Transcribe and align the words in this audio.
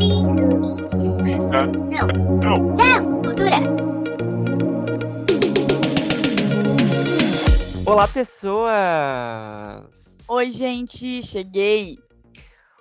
Não. 0.00 0.32
Não. 2.40 2.74
Não. 2.74 3.22
Cultura. 3.22 3.56
Olá, 7.84 8.08
pessoas! 8.08 8.72
Oi, 10.26 10.50
gente, 10.50 11.22
cheguei. 11.22 11.98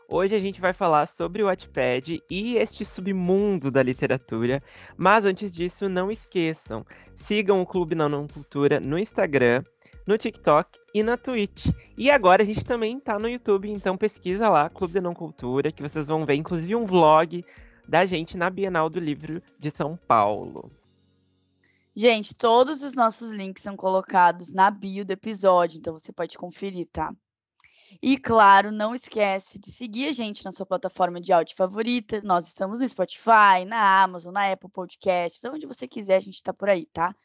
Hoje 0.08 0.34
a 0.34 0.40
gente 0.40 0.62
vai 0.62 0.72
falar 0.72 1.08
sobre 1.08 1.44
o 1.44 1.48
Wattpad 1.48 2.24
e 2.30 2.56
este 2.56 2.86
submundo 2.86 3.70
da 3.70 3.84
literatura. 3.84 4.64
Mas 4.96 5.26
antes 5.26 5.52
disso, 5.52 5.90
não 5.90 6.10
esqueçam, 6.10 6.86
sigam 7.14 7.62
o 7.62 7.66
Clube 7.66 7.96
Não 7.96 8.08
Não 8.08 8.30
Cultura 8.30 8.80
no 8.80 8.98
Instagram, 8.98 9.62
no 10.10 10.18
TikTok 10.18 10.80
e 10.92 11.04
na 11.04 11.18
Twitch. 11.18 11.68
E 11.96 12.10
agora 12.10 12.42
a 12.42 12.46
gente 12.46 12.66
também 12.66 13.00
tá 13.00 13.20
no 13.20 13.30
YouTube, 13.30 13.70
então 13.70 13.96
pesquisa 13.96 14.50
lá, 14.50 14.68
Clube 14.68 14.96
da 14.96 15.02
Não 15.02 15.14
Cultura, 15.14 15.72
que 15.72 15.84
vocês 15.84 16.08
vão 16.08 16.26
ver 16.26 16.34
inclusive 16.34 16.76
um 16.76 16.84
vlog 16.84 17.46
da 17.88 18.08
gente 18.08 18.36
na 18.36 18.50
Bienal 18.50 18.90
do 18.90 19.00
Livro 19.00 19.40
de 19.60 19.70
São 19.70 19.96
Paulo. 19.96 20.72
Gente, 21.96 22.34
todos 22.34 22.82
os 22.82 22.94
nossos 22.94 23.32
links 23.32 23.62
são 23.62 23.78
colocados 23.78 24.52
na 24.52 24.72
bio 24.72 25.06
do 25.06 25.12
episódio, 25.12 25.78
então 25.78 25.94
você 25.94 26.12
pode 26.12 26.40
conferir, 26.40 26.88
tá? 26.92 27.14
E 28.02 28.18
claro, 28.18 28.72
não 28.72 28.96
esquece 28.96 29.60
de 29.60 29.72
seguir 29.72 30.08
a 30.08 30.12
gente 30.12 30.44
na 30.44 30.52
sua 30.52 30.66
plataforma 30.66 31.22
de 31.22 31.32
áudio 31.32 31.56
favorita. 31.56 32.20
Nós 32.24 32.48
estamos 32.48 32.80
no 32.80 32.90
Spotify, 32.90 33.64
na 33.68 34.02
Amazon, 34.02 34.34
na 34.34 34.52
Apple 34.52 34.72
Podcasts, 34.72 35.44
onde 35.46 35.68
você 35.68 35.88
quiser, 35.88 36.16
a 36.16 36.20
gente 36.20 36.36
está 36.36 36.52
por 36.52 36.68
aí, 36.68 36.88
tá? 36.88 37.16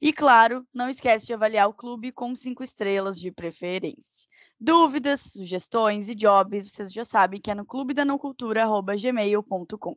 E 0.00 0.12
claro, 0.12 0.66
não 0.74 0.90
esquece 0.90 1.26
de 1.26 1.32
avaliar 1.32 1.68
o 1.68 1.74
clube 1.74 2.12
com 2.12 2.34
cinco 2.36 2.62
estrelas 2.62 3.18
de 3.18 3.32
preferência. 3.32 4.28
Dúvidas, 4.60 5.20
sugestões 5.20 6.08
e 6.08 6.14
jobs, 6.14 6.70
vocês 6.70 6.92
já 6.92 7.04
sabem 7.04 7.40
que 7.40 7.50
é 7.50 7.54
no 7.54 7.64
clube 7.64 7.94
da 7.94 8.04
não 8.04 8.18
cultura@gmail.com. 8.18 9.96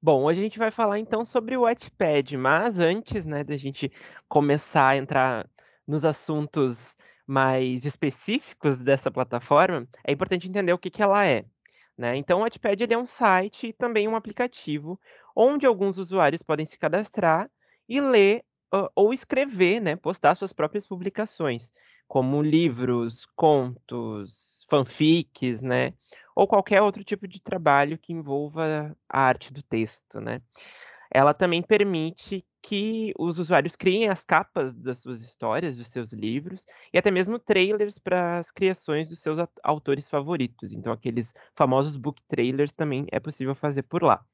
Bom, 0.00 0.24
hoje 0.24 0.40
a 0.40 0.42
gente 0.44 0.58
vai 0.58 0.70
falar 0.70 1.00
então 1.00 1.24
sobre 1.24 1.56
o 1.56 1.62
Wattpad, 1.62 2.36
mas 2.36 2.78
antes, 2.78 3.24
né, 3.24 3.42
da 3.42 3.56
gente 3.56 3.90
começar 4.28 4.88
a 4.88 4.96
entrar 4.96 5.50
nos 5.84 6.04
assuntos 6.04 6.96
mais 7.26 7.84
específicos 7.84 8.78
dessa 8.78 9.10
plataforma, 9.10 9.88
é 10.04 10.12
importante 10.12 10.48
entender 10.48 10.72
o 10.72 10.78
que, 10.78 10.90
que 10.90 11.02
ela 11.02 11.26
é. 11.26 11.44
Né? 11.98 12.14
Então, 12.16 12.38
o 12.38 12.42
Wattpad 12.42 12.92
é 12.92 12.98
um 12.98 13.06
site 13.06 13.68
e 13.68 13.72
também 13.72 14.06
um 14.06 14.14
aplicativo 14.14 15.00
onde 15.34 15.66
alguns 15.66 15.98
usuários 15.98 16.42
podem 16.42 16.66
se 16.66 16.78
cadastrar 16.78 17.50
e 17.88 18.00
ler 18.00 18.44
ou 18.94 19.12
escrever, 19.14 19.80
né, 19.80 19.96
postar 19.96 20.34
suas 20.34 20.52
próprias 20.52 20.86
publicações, 20.86 21.72
como 22.08 22.42
livros, 22.42 23.26
contos, 23.36 24.66
fanfics, 24.68 25.60
né, 25.62 25.94
ou 26.34 26.46
qualquer 26.46 26.82
outro 26.82 27.02
tipo 27.04 27.26
de 27.28 27.40
trabalho 27.40 27.98
que 27.98 28.12
envolva 28.12 28.94
a 29.08 29.20
arte 29.20 29.52
do 29.52 29.62
texto, 29.62 30.20
né. 30.20 30.42
Ela 31.12 31.32
também 31.32 31.62
permite 31.62 32.44
que 32.62 33.12
os 33.18 33.38
usuários 33.38 33.76
criem 33.76 34.08
as 34.08 34.24
capas 34.24 34.74
das 34.74 34.98
suas 34.98 35.22
histórias, 35.22 35.76
dos 35.76 35.88
seus 35.88 36.12
livros, 36.12 36.66
e 36.92 36.98
até 36.98 37.10
mesmo 37.12 37.38
trailers 37.38 37.98
para 37.98 38.38
as 38.38 38.50
criações 38.50 39.08
dos 39.08 39.20
seus 39.20 39.38
autores 39.62 40.08
favoritos. 40.08 40.72
Então, 40.72 40.92
aqueles 40.92 41.32
famosos 41.54 41.96
book 41.96 42.20
trailers 42.28 42.72
também 42.72 43.06
é 43.12 43.20
possível 43.20 43.54
fazer 43.54 43.82
por 43.84 44.02
lá. 44.02 44.24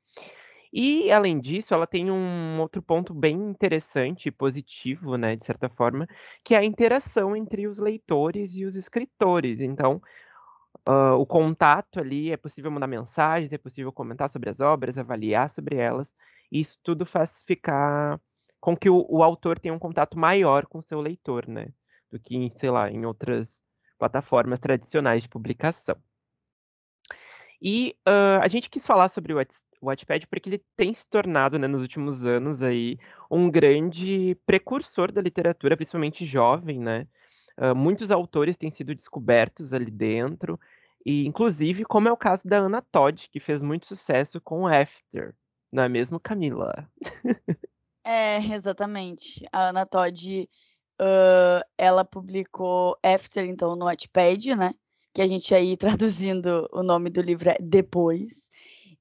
E, 0.72 1.12
além 1.12 1.38
disso, 1.38 1.74
ela 1.74 1.86
tem 1.86 2.10
um 2.10 2.58
outro 2.60 2.80
ponto 2.80 3.12
bem 3.12 3.34
interessante 3.50 4.26
e 4.28 4.32
positivo, 4.32 5.16
né, 5.18 5.36
de 5.36 5.44
certa 5.44 5.68
forma, 5.68 6.08
que 6.42 6.54
é 6.54 6.58
a 6.58 6.64
interação 6.64 7.36
entre 7.36 7.66
os 7.66 7.78
leitores 7.78 8.56
e 8.56 8.64
os 8.64 8.74
escritores. 8.74 9.60
Então, 9.60 10.00
uh, 10.88 11.14
o 11.18 11.26
contato 11.26 12.00
ali 12.00 12.32
é 12.32 12.36
possível 12.38 12.70
mandar 12.70 12.86
mensagens, 12.86 13.52
é 13.52 13.58
possível 13.58 13.92
comentar 13.92 14.30
sobre 14.30 14.48
as 14.48 14.60
obras, 14.60 14.96
avaliar 14.96 15.50
sobre 15.50 15.76
elas. 15.76 16.10
E 16.50 16.60
isso 16.60 16.78
tudo 16.82 17.04
faz 17.04 17.42
ficar 17.46 18.18
com 18.58 18.76
que 18.76 18.88
o, 18.88 19.04
o 19.10 19.22
autor 19.22 19.58
tenha 19.58 19.74
um 19.74 19.78
contato 19.78 20.18
maior 20.18 20.66
com 20.66 20.78
o 20.78 20.82
seu 20.82 21.00
leitor, 21.00 21.46
né? 21.48 21.68
Do 22.10 22.18
que, 22.18 22.50
sei 22.58 22.70
lá, 22.70 22.90
em 22.90 23.04
outras 23.04 23.62
plataformas 23.98 24.58
tradicionais 24.60 25.22
de 25.22 25.28
publicação. 25.28 25.96
E 27.60 27.94
uh, 28.08 28.40
a 28.42 28.48
gente 28.48 28.70
quis 28.70 28.86
falar 28.86 29.08
sobre 29.08 29.34
o 29.34 29.38
o 29.82 29.86
Wattpad 29.86 30.26
porque 30.28 30.48
ele 30.48 30.64
tem 30.76 30.94
se 30.94 31.06
tornado, 31.08 31.58
né, 31.58 31.66
nos 31.66 31.82
últimos 31.82 32.24
anos 32.24 32.62
aí, 32.62 32.96
um 33.28 33.50
grande 33.50 34.36
precursor 34.46 35.10
da 35.10 35.20
literatura, 35.20 35.76
principalmente 35.76 36.24
jovem, 36.24 36.78
né? 36.78 37.06
Uh, 37.58 37.74
muitos 37.74 38.10
autores 38.10 38.56
têm 38.56 38.70
sido 38.70 38.94
descobertos 38.94 39.74
ali 39.74 39.90
dentro, 39.90 40.58
e 41.04 41.26
inclusive 41.26 41.84
como 41.84 42.08
é 42.08 42.12
o 42.12 42.16
caso 42.16 42.46
da 42.46 42.58
Ana 42.58 42.80
Todd, 42.80 43.28
que 43.30 43.40
fez 43.40 43.60
muito 43.60 43.86
sucesso 43.86 44.40
com 44.40 44.66
After, 44.66 45.34
não 45.72 45.82
é 45.82 45.88
mesmo, 45.88 46.20
Camila? 46.20 46.88
é, 48.04 48.38
exatamente. 48.38 49.44
A 49.50 49.70
Ana 49.70 49.84
Todd, 49.84 50.48
uh, 51.00 51.68
ela 51.76 52.04
publicou 52.04 52.96
After, 53.02 53.44
então, 53.44 53.74
no 53.74 53.86
Wattpad, 53.86 54.54
né? 54.54 54.74
Que 55.12 55.22
a 55.22 55.26
gente 55.26 55.54
aí, 55.54 55.76
traduzindo 55.78 56.68
o 56.72 56.82
nome 56.82 57.10
do 57.10 57.20
livro 57.20 57.50
é 57.50 57.56
Depois. 57.60 58.50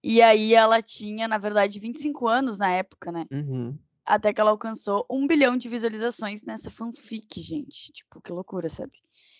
E 0.03 0.21
aí 0.21 0.53
ela 0.53 0.81
tinha, 0.81 1.27
na 1.27 1.37
verdade, 1.37 1.79
25 1.79 2.27
anos 2.27 2.57
na 2.57 2.71
época, 2.71 3.11
né? 3.11 3.25
Uhum. 3.31 3.77
Até 4.03 4.33
que 4.33 4.41
ela 4.41 4.49
alcançou 4.49 5.05
um 5.09 5.27
bilhão 5.27 5.55
de 5.55 5.69
visualizações 5.69 6.43
nessa 6.43 6.71
fanfic, 6.71 7.39
gente. 7.41 7.91
Tipo, 7.91 8.19
que 8.19 8.31
loucura, 8.31 8.67
sabe? 8.67 8.93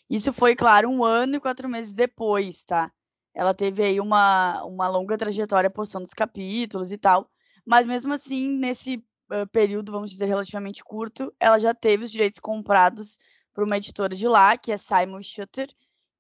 Isso 0.10 0.32
foi, 0.32 0.56
claro, 0.56 0.90
um 0.90 1.04
ano 1.04 1.38
e 1.38 1.40
quatro 1.40 1.68
meses 1.68 1.94
depois, 1.94 2.64
tá? 2.64 2.92
Ela 3.34 3.54
teve 3.54 3.84
aí 3.84 4.00
uma, 4.00 4.64
uma 4.64 4.88
longa 4.88 5.18
trajetória 5.18 5.70
postando 5.70 6.06
os 6.06 6.14
capítulos 6.14 6.92
e 6.92 6.98
tal. 6.98 7.30
Mas 7.66 7.86
mesmo 7.86 8.14
assim, 8.14 8.50
nesse 8.50 9.04
uh, 9.32 9.48
período, 9.52 9.92
vamos 9.92 10.12
dizer, 10.12 10.26
relativamente 10.26 10.84
curto, 10.84 11.34
ela 11.40 11.58
já 11.58 11.74
teve 11.74 12.04
os 12.04 12.12
direitos 12.12 12.40
comprados 12.40 13.18
por 13.54 13.64
uma 13.64 13.78
editora 13.78 14.16
de 14.16 14.28
lá, 14.28 14.58
que 14.58 14.72
é 14.72 14.78
Simon 14.78 15.22
Schutter, 15.22 15.70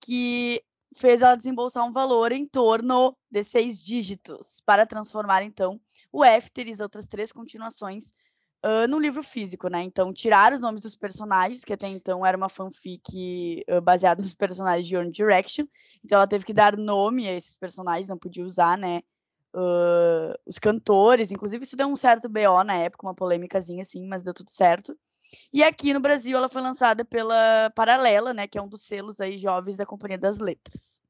que 0.03 0.63
fez 0.95 1.21
ela 1.21 1.35
desembolsar 1.35 1.85
um 1.85 1.91
valor 1.91 2.31
em 2.31 2.45
torno 2.45 3.15
de 3.29 3.43
seis 3.43 3.81
dígitos 3.81 4.61
para 4.65 4.85
transformar, 4.85 5.43
então, 5.43 5.79
o 6.11 6.23
After 6.23 6.67
e 6.67 6.71
as 6.71 6.79
outras 6.79 7.07
três 7.07 7.31
continuações 7.31 8.11
uh, 8.65 8.87
no 8.87 8.99
livro 8.99 9.23
físico, 9.23 9.67
né? 9.67 9.81
Então, 9.83 10.13
tirar 10.13 10.53
os 10.53 10.59
nomes 10.59 10.81
dos 10.81 10.95
personagens, 10.95 11.63
que 11.63 11.73
até 11.73 11.87
então 11.87 12.25
era 12.25 12.37
uma 12.37 12.49
fanfic 12.49 13.63
uh, 13.69 13.81
baseada 13.81 14.21
nos 14.21 14.33
personagens 14.33 14.87
de 14.87 14.97
One 14.97 15.11
Direction. 15.11 15.65
Então, 16.03 16.17
ela 16.17 16.27
teve 16.27 16.45
que 16.45 16.53
dar 16.53 16.77
nome 16.77 17.27
a 17.27 17.33
esses 17.33 17.55
personagens, 17.55 18.09
não 18.09 18.17
podia 18.17 18.45
usar, 18.45 18.77
né? 18.77 19.01
Uh, 19.53 20.33
os 20.45 20.57
cantores, 20.57 21.29
inclusive 21.29 21.65
isso 21.65 21.75
deu 21.75 21.87
um 21.87 21.95
certo 21.95 22.29
BO 22.29 22.63
na 22.63 22.75
época, 22.75 23.05
uma 23.05 23.13
polêmicazinha 23.13 23.81
assim, 23.81 24.07
mas 24.07 24.23
deu 24.23 24.33
tudo 24.33 24.49
certo. 24.49 24.97
E 25.53 25.63
aqui 25.63 25.93
no 25.93 25.99
Brasil 25.99 26.37
ela 26.37 26.49
foi 26.49 26.61
lançada 26.61 27.05
pela 27.05 27.71
Paralela, 27.75 28.33
né, 28.33 28.47
que 28.47 28.57
é 28.57 28.61
um 28.61 28.67
dos 28.67 28.81
selos 28.81 29.19
aí 29.19 29.37
jovens 29.37 29.77
da 29.77 29.85
Companhia 29.85 30.17
das 30.17 30.39
Letras. 30.39 31.01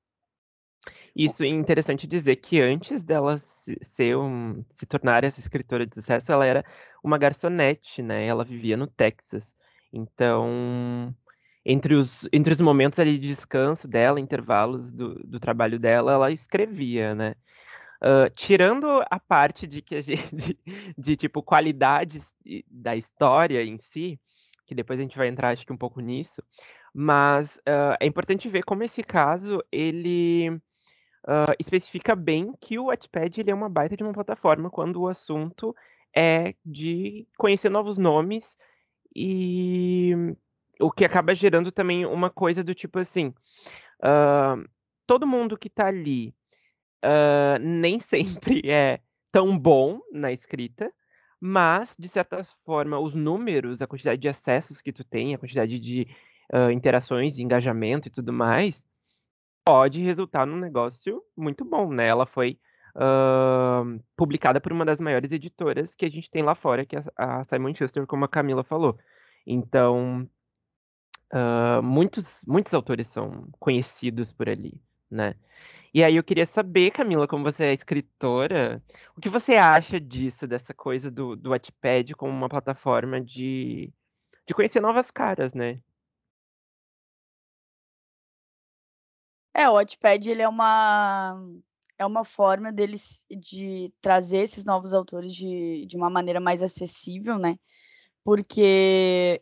Isso 1.16 1.44
é 1.44 1.48
interessante 1.48 2.08
dizer 2.08 2.38
que 2.38 2.60
antes 2.62 3.04
dela 3.04 3.38
se, 3.40 3.78
ser 3.84 4.18
um, 4.18 4.64
se 4.76 4.86
tornar 4.86 5.24
essa 5.24 5.40
escritora 5.40 5.86
de 5.86 5.94
sucesso, 5.94 6.32
ela 6.32 6.46
era 6.46 6.66
uma 7.04 7.18
garçonete, 7.18 8.02
né? 8.02 8.26
Ela 8.26 8.44
vivia 8.44 8.78
no 8.78 8.88
Texas. 8.88 9.56
Então, 9.92 11.14
entre 11.66 11.94
os, 11.96 12.28
entre 12.32 12.54
os 12.54 12.62
momentos 12.62 13.00
ali 13.00 13.18
de 13.18 13.28
descanso 13.28 13.88
dela, 13.88 14.20
intervalos 14.20 14.92
do, 14.92 15.16
do 15.16 15.40
trabalho 15.40 15.78
dela, 15.80 16.14
ela 16.14 16.32
escrevia, 16.32 17.14
né? 17.14 17.36
Tirando 18.36 19.04
a 19.10 19.20
parte 19.20 19.68
de 19.68 19.82
que 19.82 19.96
a 19.96 20.02
gente, 20.02 20.30
de, 20.36 20.58
de 20.98 21.16
tipo 21.16 21.44
qualidades 21.44 22.24
da 22.70 22.96
história 22.96 23.64
em 23.64 23.78
si, 23.78 24.20
que 24.66 24.76
depois 24.76 25.00
a 25.00 25.04
gente 25.04 25.18
vai 25.18 25.28
entrar 25.28 25.50
acho 25.50 25.66
que 25.66 25.74
um 25.74 25.78
pouco 25.78 26.00
nisso, 26.00 26.42
mas 26.94 27.58
uh, 27.58 27.96
é 28.00 28.06
importante 28.06 28.50
ver 28.50 28.64
como 28.64 28.84
esse 28.84 29.04
caso 29.04 29.62
ele 29.72 30.50
uh, 30.50 31.54
especifica 31.60 32.16
bem 32.16 32.54
que 32.60 32.80
o 32.80 32.86
Wattpad 32.86 33.40
ele 33.40 33.52
é 33.52 33.54
uma 33.54 33.70
baita 33.70 33.96
de 33.96 34.04
uma 34.04 34.14
plataforma 34.14 34.70
quando 34.70 35.02
o 35.02 35.08
assunto 35.08 35.76
é 36.16 36.56
de 36.66 37.28
conhecer 37.38 37.70
novos 37.70 37.98
nomes 37.98 38.58
e 39.16 40.14
o 40.80 40.92
que 40.92 41.06
acaba 41.06 41.36
gerando 41.36 41.72
também 41.72 42.06
uma 42.06 42.30
coisa 42.30 42.64
do 42.64 42.74
tipo 42.74 43.00
assim, 43.00 43.34
uh, 44.00 44.68
todo 45.06 45.28
mundo 45.28 45.58
que 45.58 45.68
está 45.68 45.88
ali 45.88 46.34
uh, 47.04 47.60
nem 47.60 48.00
sempre 48.00 48.62
é 48.70 49.00
tão 49.32 49.58
bom 49.58 50.02
na 50.12 50.32
escrita, 50.32 50.92
mas 51.40 51.96
de 51.98 52.08
certa 52.08 52.44
forma 52.66 53.00
os 53.00 53.16
números, 53.16 53.82
a 53.82 53.88
quantidade 53.88 54.22
de 54.22 54.28
acessos 54.28 54.82
que 54.82 54.94
tu 54.94 55.04
tem, 55.04 55.34
a 55.34 55.38
quantidade 55.38 55.80
de 55.80 56.08
uh, 56.54 56.70
interações, 56.72 57.36
de 57.36 57.44
engajamento 57.44 58.08
e 58.08 58.12
tudo 58.12 58.32
mais, 58.32 58.84
pode 59.66 60.02
resultar 60.02 60.46
num 60.46 60.58
negócio 60.58 61.24
muito 61.36 61.64
bom, 61.64 61.92
né? 61.92 62.08
Ela 62.08 62.26
foi 62.26 62.60
uh, 62.96 64.04
publicada 64.16 64.60
por 64.60 64.72
uma 64.72 64.86
das 64.86 65.00
maiores 65.00 65.32
editoras 65.32 65.96
que 65.96 66.06
a 66.06 66.10
gente 66.10 66.30
tem 66.30 66.44
lá 66.44 66.56
fora, 66.56 66.86
que 66.86 66.96
é 66.96 67.04
a 67.16 67.44
Simon 67.44 67.74
Schuster, 67.74 68.06
como 68.06 68.26
a 68.26 68.30
Camila 68.30 68.64
falou. 68.64 68.98
Então, 69.46 70.28
uh, 71.34 71.82
muitos, 71.82 72.44
muitos 72.48 72.74
autores 72.74 73.08
são 73.08 73.48
conhecidos 73.60 74.32
por 74.32 74.50
ali, 74.50 74.82
né? 75.10 75.36
E 75.94 76.04
aí 76.04 76.16
eu 76.16 76.24
queria 76.24 76.46
saber, 76.46 76.92
Camila, 76.92 77.28
como 77.28 77.44
você 77.44 77.66
é 77.66 77.74
escritora, 77.74 78.82
o 79.16 79.20
que 79.22 79.30
você 79.30 79.56
acha 79.56 80.00
disso, 80.00 80.48
dessa 80.48 80.74
coisa 80.74 81.12
do, 81.12 81.36
do 81.36 81.50
Wattpad 81.50 82.14
como 82.16 82.32
uma 82.32 82.48
plataforma 82.48 83.20
de, 83.20 83.92
de 84.48 84.54
conhecer 84.54 84.80
novas 84.82 85.12
caras, 85.12 85.54
né? 85.54 85.82
É, 89.54 89.70
o 89.70 89.74
Wattpad 89.74 90.30
ele 90.30 90.42
é 90.42 90.48
uma 90.48 91.38
é 91.98 92.06
uma 92.06 92.24
forma 92.24 92.72
deles 92.72 93.26
de 93.30 93.94
trazer 94.02 94.38
esses 94.38 94.66
novos 94.66 94.94
autores 94.94 95.36
de, 95.36 95.86
de 95.86 95.98
uma 95.98 96.10
maneira 96.10 96.40
mais 96.40 96.64
acessível, 96.64 97.38
né? 97.38 97.58
Porque 98.24 99.42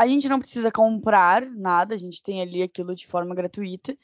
a 0.00 0.06
gente 0.06 0.30
não 0.30 0.38
precisa 0.38 0.72
comprar 0.72 1.44
nada, 1.50 1.94
a 1.94 1.98
gente 1.98 2.22
tem 2.22 2.40
ali 2.40 2.62
aquilo 2.62 2.94
de 2.94 3.06
forma 3.06 3.34
gratuita 3.34 3.94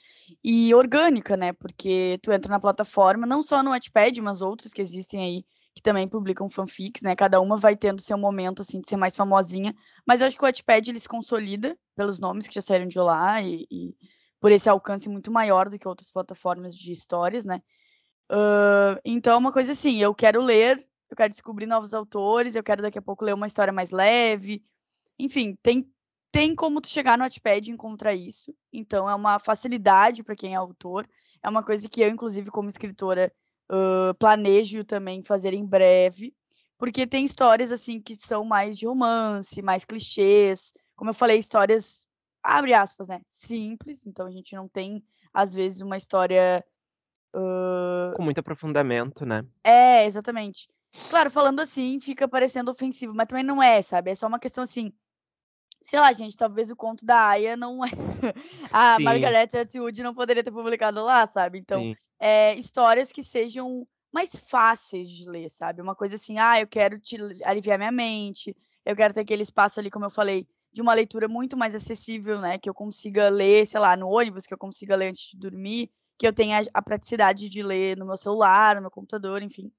e 0.44 0.74
orgânica, 0.74 1.38
né? 1.38 1.54
Porque 1.54 2.18
tu 2.22 2.30
entra 2.30 2.50
na 2.50 2.60
plataforma, 2.60 3.26
não 3.26 3.42
só 3.42 3.62
no 3.62 3.70
Wattpad, 3.70 4.20
mas 4.20 4.42
outros 4.42 4.74
que 4.74 4.82
existem 4.82 5.22
aí 5.22 5.44
que 5.74 5.80
também 5.80 6.06
publicam 6.06 6.50
fanfics, 6.50 7.00
né? 7.00 7.16
Cada 7.16 7.40
uma 7.40 7.56
vai 7.56 7.74
tendo 7.74 8.02
seu 8.02 8.18
momento 8.18 8.60
assim 8.60 8.78
de 8.78 8.86
ser 8.86 8.98
mais 8.98 9.16
famosinha, 9.16 9.74
mas 10.06 10.20
eu 10.20 10.26
acho 10.26 10.36
que 10.36 10.44
o 10.44 10.46
Wattpad 10.46 10.90
ele 10.90 11.00
se 11.00 11.08
consolida 11.08 11.74
pelos 11.94 12.18
nomes 12.18 12.46
que 12.46 12.54
já 12.54 12.60
saíram 12.60 12.86
de 12.86 12.98
lá 12.98 13.40
e, 13.40 13.66
e 13.70 13.94
por 14.38 14.52
esse 14.52 14.68
alcance 14.68 15.08
muito 15.08 15.32
maior 15.32 15.70
do 15.70 15.78
que 15.78 15.88
outras 15.88 16.10
plataformas 16.10 16.76
de 16.76 16.92
histórias, 16.92 17.46
né? 17.46 17.62
Uh, 18.30 19.00
então, 19.02 19.32
é 19.32 19.36
uma 19.38 19.52
coisa 19.52 19.72
assim, 19.72 19.96
eu 19.96 20.14
quero 20.14 20.42
ler, 20.42 20.76
eu 21.08 21.16
quero 21.16 21.30
descobrir 21.30 21.64
novos 21.64 21.94
autores, 21.94 22.54
eu 22.54 22.62
quero 22.62 22.82
daqui 22.82 22.98
a 22.98 23.02
pouco 23.02 23.24
ler 23.24 23.32
uma 23.32 23.46
história 23.46 23.72
mais 23.72 23.92
leve. 23.92 24.62
Enfim, 25.18 25.56
tem, 25.62 25.90
tem 26.30 26.54
como 26.54 26.80
tu 26.80 26.88
chegar 26.88 27.16
no 27.16 27.24
Wattpad 27.24 27.68
e 27.70 27.72
encontrar 27.72 28.14
isso. 28.14 28.54
Então, 28.72 29.08
é 29.08 29.14
uma 29.14 29.38
facilidade 29.38 30.22
para 30.22 30.36
quem 30.36 30.52
é 30.52 30.56
autor. 30.56 31.08
É 31.42 31.48
uma 31.48 31.62
coisa 31.62 31.88
que 31.88 32.00
eu, 32.00 32.08
inclusive, 32.08 32.50
como 32.50 32.68
escritora, 32.68 33.32
uh, 33.70 34.14
planejo 34.18 34.84
também 34.84 35.22
fazer 35.22 35.54
em 35.54 35.66
breve. 35.66 36.34
Porque 36.78 37.06
tem 37.06 37.24
histórias, 37.24 37.72
assim, 37.72 38.00
que 38.00 38.14
são 38.14 38.44
mais 38.44 38.78
de 38.78 38.86
romance, 38.86 39.62
mais 39.62 39.84
clichês. 39.84 40.72
Como 40.94 41.10
eu 41.10 41.14
falei, 41.14 41.38
histórias, 41.38 42.06
abre 42.42 42.74
aspas, 42.74 43.08
né? 43.08 43.20
Simples. 43.26 44.06
Então, 44.06 44.26
a 44.26 44.30
gente 44.30 44.54
não 44.54 44.68
tem, 44.68 45.02
às 45.32 45.54
vezes, 45.54 45.80
uma 45.80 45.96
história 45.96 46.64
Uh... 47.36 48.16
Com 48.16 48.22
muito 48.22 48.38
aprofundamento, 48.38 49.26
né? 49.26 49.44
É, 49.62 50.06
exatamente. 50.06 50.66
Claro, 51.10 51.30
falando 51.30 51.60
assim, 51.60 52.00
fica 52.00 52.26
parecendo 52.26 52.70
ofensivo, 52.70 53.12
mas 53.14 53.26
também 53.26 53.44
não 53.44 53.62
é, 53.62 53.82
sabe? 53.82 54.10
É 54.10 54.14
só 54.14 54.26
uma 54.26 54.38
questão 54.38 54.64
assim. 54.64 54.90
Sei 55.86 56.00
lá, 56.00 56.12
gente, 56.12 56.36
talvez 56.36 56.68
o 56.68 56.74
conto 56.74 57.06
da 57.06 57.28
Aya 57.28 57.56
não 57.56 57.84
é. 57.84 57.88
a 58.72 58.96
Sim. 58.96 59.04
Margaret 59.04 59.56
Atwood 59.56 60.02
não 60.02 60.12
poderia 60.12 60.42
ter 60.42 60.50
publicado 60.50 61.04
lá, 61.04 61.24
sabe? 61.28 61.60
Então, 61.60 61.94
é, 62.18 62.52
histórias 62.56 63.12
que 63.12 63.22
sejam 63.22 63.84
mais 64.12 64.34
fáceis 64.34 65.08
de 65.08 65.24
ler, 65.28 65.48
sabe? 65.48 65.80
Uma 65.80 65.94
coisa 65.94 66.16
assim, 66.16 66.40
ah, 66.40 66.60
eu 66.60 66.66
quero 66.66 66.98
te 66.98 67.16
aliviar 67.44 67.78
minha 67.78 67.92
mente, 67.92 68.52
eu 68.84 68.96
quero 68.96 69.14
ter 69.14 69.20
aquele 69.20 69.44
espaço 69.44 69.78
ali, 69.78 69.88
como 69.88 70.04
eu 70.04 70.10
falei, 70.10 70.44
de 70.72 70.82
uma 70.82 70.92
leitura 70.92 71.28
muito 71.28 71.56
mais 71.56 71.72
acessível, 71.72 72.40
né? 72.40 72.58
Que 72.58 72.68
eu 72.68 72.74
consiga 72.74 73.28
ler, 73.28 73.64
sei 73.64 73.78
lá, 73.78 73.96
no 73.96 74.08
ônibus, 74.08 74.44
que 74.44 74.52
eu 74.52 74.58
consiga 74.58 74.96
ler 74.96 75.10
antes 75.10 75.30
de 75.30 75.38
dormir 75.38 75.88
que 76.18 76.26
eu 76.26 76.32
tenha 76.32 76.62
a 76.74 76.82
praticidade 76.82 77.48
de 77.48 77.62
ler 77.62 77.96
no 77.96 78.06
meu 78.06 78.16
celular, 78.16 78.74
no 78.74 78.80
meu 78.80 78.90
computador, 78.90 79.40
enfim. 79.40 79.70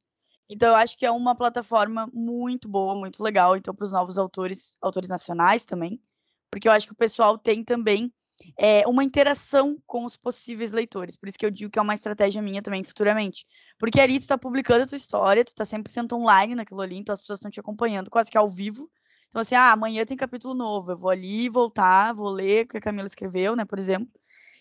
Então, 0.50 0.70
eu 0.70 0.76
acho 0.76 0.98
que 0.98 1.06
é 1.06 1.12
uma 1.12 1.36
plataforma 1.36 2.10
muito 2.14 2.70
boa, 2.70 2.96
muito 2.96 3.22
legal, 3.22 3.58
então, 3.58 3.74
para 3.74 3.84
os 3.84 3.92
novos 3.92 4.18
autores, 4.18 4.78
autores 4.82 5.10
nacionais 5.10 5.66
também, 5.66 6.02
porque 6.50 6.68
eu 6.68 6.72
acho 6.72 6.88
que 6.88 6.94
o 6.94 6.98
pessoal 6.98 7.38
tem 7.38 7.64
também 7.64 8.14
é, 8.58 8.88
uma 8.88 9.04
interação 9.04 9.78
com 9.86 10.06
os 10.06 10.16
possíveis 10.16 10.72
leitores. 10.72 11.16
Por 11.18 11.28
isso 11.28 11.38
que 11.38 11.46
eu 11.46 11.52
digo 11.52 11.72
que 11.72 11.80
é 11.80 11.82
uma 11.82 11.94
estratégia 11.94 12.42
minha 12.42 12.62
também 12.62 12.84
futuramente. 12.84 13.46
Porque 13.78 14.00
ali 14.00 14.20
tu 14.20 14.22
está 14.22 14.38
publicando 14.38 14.84
a 14.84 14.88
tua 14.88 14.96
história, 14.96 15.44
tu 15.44 15.50
está 15.50 15.66
100% 15.66 16.14
online 16.14 16.56
naquilo 16.56 16.82
ali, 16.82 16.98
então 16.98 17.14
as 17.14 17.20
pessoas 17.20 17.40
estão 17.40 17.52
te 17.52 17.60
acompanhando 17.60 18.10
quase 18.10 18.30
que 18.30 18.38
ao 18.38 18.50
vivo. 18.50 18.90
Então, 19.28 19.42
assim, 19.42 19.56
ah, 19.56 19.72
amanhã 19.72 20.06
tem 20.06 20.16
capítulo 20.16 20.54
novo, 20.54 20.92
eu 20.92 20.98
vou 20.98 21.10
ali 21.10 21.50
voltar, 21.50 22.14
vou 22.14 22.30
ler 22.30 22.66
o 22.66 22.68
que 22.70 22.78
a 22.78 22.82
Camila 22.82 23.08
escreveu, 23.08 23.56
né, 23.56 23.66
por 23.66 23.78
exemplo. 23.78 24.10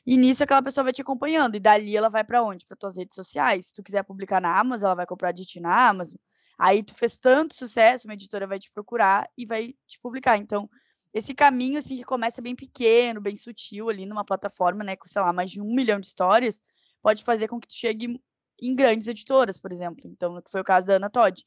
E 0.06 0.16
nisso 0.16 0.44
aquela 0.44 0.62
pessoa 0.62 0.84
vai 0.84 0.92
te 0.92 1.02
acompanhando. 1.02 1.56
E 1.56 1.60
dali 1.60 1.96
ela 1.96 2.08
vai 2.08 2.22
para 2.22 2.42
onde? 2.42 2.64
Para 2.64 2.76
tuas 2.76 2.96
redes 2.96 3.14
sociais. 3.14 3.66
Se 3.66 3.74
tu 3.74 3.82
quiser 3.82 4.04
publicar 4.04 4.40
na 4.40 4.58
Amazon, 4.58 4.86
ela 4.86 4.94
vai 4.94 5.06
comprar 5.06 5.32
de 5.32 5.44
ti 5.44 5.58
na 5.58 5.88
Amazon. 5.88 6.16
Aí 6.58 6.82
tu 6.82 6.94
fez 6.94 7.18
tanto 7.18 7.54
sucesso, 7.54 8.06
uma 8.06 8.14
editora 8.14 8.46
vai 8.46 8.58
te 8.58 8.70
procurar 8.70 9.28
e 9.36 9.44
vai 9.44 9.74
te 9.86 9.98
publicar. 10.00 10.38
Então, 10.38 10.70
esse 11.12 11.34
caminho, 11.34 11.78
assim, 11.78 11.96
que 11.96 12.04
começa 12.04 12.40
bem 12.40 12.54
pequeno, 12.54 13.20
bem 13.20 13.36
sutil 13.36 13.88
ali 13.88 14.06
numa 14.06 14.24
plataforma, 14.24 14.82
né, 14.84 14.96
com, 14.96 15.06
sei 15.06 15.20
lá, 15.20 15.32
mais 15.32 15.50
de 15.50 15.60
um 15.60 15.74
milhão 15.74 16.00
de 16.00 16.06
histórias, 16.06 16.62
pode 17.02 17.24
fazer 17.24 17.48
com 17.48 17.60
que 17.60 17.68
tu 17.68 17.74
chegue 17.74 18.20
em 18.60 18.74
grandes 18.74 19.06
editoras, 19.06 19.58
por 19.58 19.72
exemplo. 19.72 20.02
Então, 20.06 20.40
foi 20.48 20.60
o 20.60 20.64
caso 20.64 20.86
da 20.86 20.94
Ana 20.94 21.10
Todd. 21.10 21.44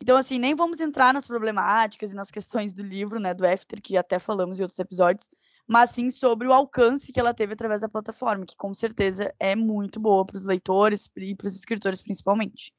Então, 0.00 0.16
assim, 0.16 0.38
nem 0.38 0.54
vamos 0.54 0.80
entrar 0.80 1.14
nas 1.14 1.26
problemáticas 1.26 2.12
e 2.12 2.16
nas 2.16 2.30
questões 2.30 2.74
do 2.74 2.82
livro, 2.82 3.20
né, 3.20 3.32
do 3.32 3.46
After, 3.46 3.80
que 3.80 3.96
até 3.96 4.18
falamos 4.18 4.58
em 4.58 4.62
outros 4.62 4.78
episódios, 4.78 5.28
mas 5.68 5.90
sim 5.90 6.10
sobre 6.10 6.46
o 6.48 6.52
alcance 6.52 7.12
que 7.12 7.20
ela 7.20 7.34
teve 7.34 7.52
através 7.54 7.80
da 7.80 7.88
plataforma, 7.88 8.46
que 8.46 8.56
com 8.56 8.74
certeza 8.74 9.34
é 9.38 9.54
muito 9.54 10.00
boa 10.00 10.24
para 10.24 10.36
os 10.36 10.44
leitores 10.44 11.10
e 11.16 11.34
para 11.34 11.46
os 11.46 11.56
escritores 11.56 12.02
principalmente. 12.02 12.72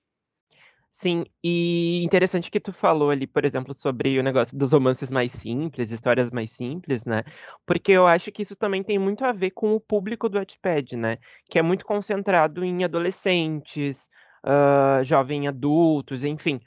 Sim, 0.92 1.26
e 1.44 2.04
interessante 2.04 2.52
que 2.52 2.60
tu 2.60 2.72
falou 2.72 3.10
ali, 3.10 3.26
por 3.26 3.44
exemplo, 3.44 3.74
sobre 3.74 4.20
o 4.20 4.24
negócio 4.24 4.56
dos 4.56 4.72
romances 4.72 5.10
mais 5.10 5.32
simples, 5.32 5.92
histórias 5.92 6.30
mais 6.30 6.52
simples, 6.52 7.04
né? 7.04 7.24
Porque 7.66 7.92
eu 7.92 8.06
acho 8.06 8.32
que 8.32 8.44
isso 8.44 8.56
também 8.56 8.84
tem 8.84 9.00
muito 9.00 9.26
a 9.26 9.32
ver 9.32 9.52
com 9.52 9.74
o 9.74 9.80
público 9.80 10.30
do 10.30 10.38
Wattpad, 10.38 10.96
né? 10.96 11.18
Que 11.50 11.58
é 11.58 11.64
muito 11.64 11.84
concentrado 11.84 12.64
em 12.64 12.84
adolescentes, 12.84 13.98
uh, 14.44 15.04
jovem 15.04 15.48
adultos, 15.48 16.24
enfim. 16.24 16.60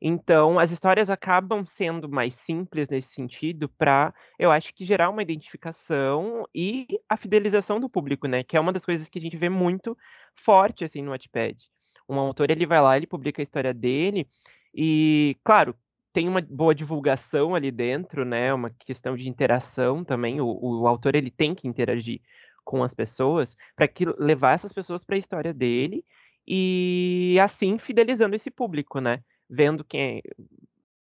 Então, 0.00 0.58
as 0.58 0.70
histórias 0.70 1.10
acabam 1.10 1.66
sendo 1.66 2.08
mais 2.08 2.34
simples 2.34 2.88
nesse 2.88 3.08
sentido 3.08 3.68
para, 3.68 4.14
eu 4.38 4.50
acho 4.50 4.72
que 4.74 4.84
gerar 4.84 5.10
uma 5.10 5.22
identificação 5.22 6.46
e 6.54 6.86
a 7.08 7.16
fidelização 7.16 7.80
do 7.80 7.88
público, 7.88 8.26
né? 8.26 8.42
Que 8.42 8.56
é 8.56 8.60
uma 8.60 8.72
das 8.72 8.84
coisas 8.84 9.08
que 9.08 9.18
a 9.18 9.22
gente 9.22 9.36
vê 9.36 9.48
muito 9.48 9.96
forte 10.34 10.84
assim 10.84 11.02
no 11.02 11.10
Wattpad. 11.10 11.56
Um 12.08 12.18
autor 12.18 12.50
ele 12.50 12.66
vai 12.66 12.80
lá, 12.80 12.96
ele 12.96 13.06
publica 13.06 13.40
a 13.40 13.44
história 13.44 13.72
dele 13.72 14.28
e, 14.74 15.36
claro, 15.42 15.74
tem 16.12 16.28
uma 16.28 16.40
boa 16.40 16.74
divulgação 16.74 17.54
ali 17.54 17.72
dentro, 17.72 18.24
né? 18.24 18.52
Uma 18.54 18.70
questão 18.70 19.16
de 19.16 19.28
interação 19.28 20.04
também. 20.04 20.40
O, 20.40 20.46
o 20.46 20.86
autor 20.86 21.16
ele 21.16 21.30
tem 21.30 21.54
que 21.54 21.66
interagir 21.66 22.20
com 22.64 22.82
as 22.82 22.94
pessoas 22.94 23.56
para 23.76 23.86
que 23.86 24.06
levar 24.18 24.52
essas 24.52 24.72
pessoas 24.72 25.04
para 25.04 25.16
a 25.16 25.18
história 25.18 25.52
dele 25.52 26.04
e 26.46 27.38
assim 27.40 27.78
fidelizando 27.78 28.36
esse 28.36 28.50
público, 28.50 29.00
né? 29.00 29.22
Vendo 29.48 29.84
quem. 29.84 30.22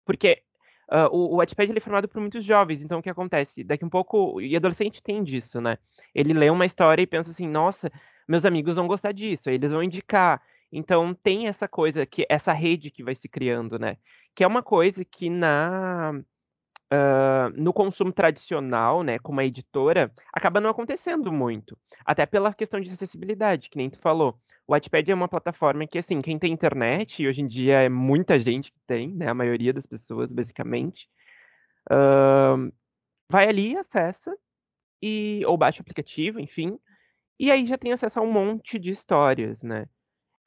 Porque 0.04 0.42
uh, 0.90 1.08
o, 1.10 1.34
o 1.34 1.36
Wattpad 1.36 1.70
ele 1.70 1.78
é 1.78 1.80
formado 1.80 2.08
por 2.08 2.20
muitos 2.20 2.44
jovens, 2.44 2.82
então 2.82 2.98
o 2.98 3.02
que 3.02 3.10
acontece? 3.10 3.64
Daqui 3.64 3.84
um 3.84 3.90
pouco. 3.90 4.40
E 4.40 4.56
adolescente 4.56 5.02
tem 5.02 5.22
disso, 5.22 5.60
né? 5.60 5.78
Ele 6.14 6.32
lê 6.32 6.50
uma 6.50 6.66
história 6.66 7.02
e 7.02 7.06
pensa 7.06 7.30
assim: 7.30 7.48
nossa, 7.48 7.90
meus 8.28 8.44
amigos 8.44 8.76
vão 8.76 8.86
gostar 8.86 9.12
disso, 9.12 9.50
eles 9.50 9.70
vão 9.70 9.82
indicar. 9.82 10.42
Então 10.72 11.14
tem 11.14 11.48
essa 11.48 11.68
coisa, 11.68 12.06
que 12.06 12.24
essa 12.30 12.52
rede 12.52 12.90
que 12.90 13.04
vai 13.04 13.14
se 13.14 13.28
criando, 13.28 13.78
né? 13.78 13.98
Que 14.34 14.42
é 14.42 14.46
uma 14.46 14.62
coisa 14.62 15.04
que 15.04 15.28
na. 15.28 16.12
Uh, 16.92 17.48
no 17.56 17.72
consumo 17.72 18.12
tradicional, 18.12 19.02
né, 19.02 19.18
como 19.18 19.40
a 19.40 19.44
editora, 19.46 20.12
acaba 20.30 20.60
não 20.60 20.68
acontecendo 20.68 21.32
muito. 21.32 21.74
Até 22.04 22.26
pela 22.26 22.52
questão 22.52 22.78
de 22.78 22.90
acessibilidade, 22.90 23.70
que 23.70 23.78
nem 23.78 23.88
tu 23.88 23.98
falou. 23.98 24.38
O 24.66 24.72
Wattpad 24.72 25.10
é 25.10 25.14
uma 25.14 25.28
plataforma 25.28 25.86
que, 25.86 25.98
assim, 25.98 26.20
quem 26.20 26.38
tem 26.38 26.52
internet, 26.52 27.22
e 27.22 27.26
hoje 27.26 27.40
em 27.40 27.46
dia 27.46 27.80
é 27.80 27.88
muita 27.88 28.38
gente 28.38 28.70
que 28.70 28.78
tem, 28.86 29.08
né? 29.08 29.28
A 29.28 29.34
maioria 29.34 29.72
das 29.72 29.86
pessoas, 29.86 30.30
basicamente. 30.30 31.08
Uh, 31.90 32.70
vai 33.30 33.48
ali, 33.48 33.74
acessa, 33.74 34.36
e, 35.00 35.42
ou 35.46 35.56
baixa 35.56 35.80
o 35.80 35.82
aplicativo, 35.82 36.38
enfim. 36.38 36.78
E 37.40 37.50
aí 37.50 37.66
já 37.66 37.78
tem 37.78 37.92
acesso 37.92 38.20
a 38.20 38.22
um 38.22 38.30
monte 38.30 38.78
de 38.78 38.90
histórias, 38.90 39.62
né? 39.62 39.86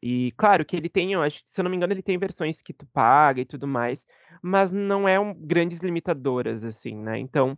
E 0.08 0.32
claro 0.34 0.64
que 0.64 0.76
ele 0.76 0.88
tem, 0.88 1.14
eu 1.14 1.24
acho, 1.24 1.40
se 1.50 1.60
eu 1.60 1.64
não 1.64 1.72
me 1.72 1.76
engano, 1.76 1.92
ele 1.92 2.04
tem 2.04 2.16
versões 2.16 2.62
que 2.62 2.72
tu 2.72 2.86
paga 2.86 3.42
e 3.42 3.46
tudo 3.46 3.68
mais, 3.68 4.06
mas 4.40 4.72
não 4.72 5.08
é 5.08 5.20
um, 5.20 5.34
grandes 5.34 5.80
limitadoras, 5.80 6.64
assim, 6.64 6.96
né? 6.96 7.18
Então, 7.18 7.58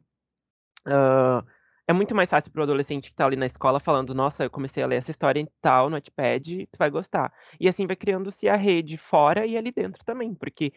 uh, 0.88 1.46
é 1.86 1.92
muito 1.92 2.16
mais 2.16 2.30
fácil 2.30 2.50
para 2.50 2.62
o 2.62 2.64
adolescente 2.64 3.10
que 3.10 3.14
está 3.14 3.26
ali 3.26 3.36
na 3.36 3.48
escola 3.48 3.82
falando, 3.82 4.16
nossa, 4.16 4.46
eu 4.46 4.50
comecei 4.50 4.82
a 4.82 4.88
ler 4.88 4.96
essa 4.96 5.12
história 5.12 5.42
e 5.42 5.48
tal 5.62 5.90
no 5.90 5.98
Wattpad, 5.98 6.68
tu 6.72 6.78
vai 6.78 6.90
gostar. 6.90 7.34
E 7.60 7.68
assim 7.68 7.86
vai 7.86 7.98
criando-se 7.98 8.48
a 8.48 8.56
rede 8.56 8.96
fora 8.96 9.46
e 9.46 9.58
ali 9.58 9.70
dentro 9.70 10.02
também, 10.06 10.34
porque 10.34 10.72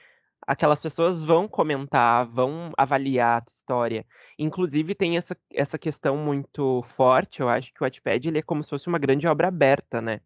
aquelas 0.45 0.81
pessoas 0.81 1.23
vão 1.23 1.47
comentar, 1.47 2.27
vão 2.27 2.73
avaliar 2.77 3.43
a 3.43 3.45
história. 3.49 4.05
Inclusive 4.37 4.93
tem 4.97 5.17
essa, 5.17 5.37
essa 5.53 5.79
questão 5.79 6.17
muito 6.17 6.83
forte, 6.97 7.41
eu 7.41 7.49
acho 7.49 7.73
que 7.73 7.81
o 7.81 7.85
Wattpad 7.85 8.27
ele 8.27 8.39
é 8.39 8.43
como 8.43 8.65
se 8.65 8.71
fosse 8.71 8.89
uma 8.89 8.99
grande 8.99 9.29
obra 9.29 9.47
aberta, 9.47 10.01
né? 10.01 10.21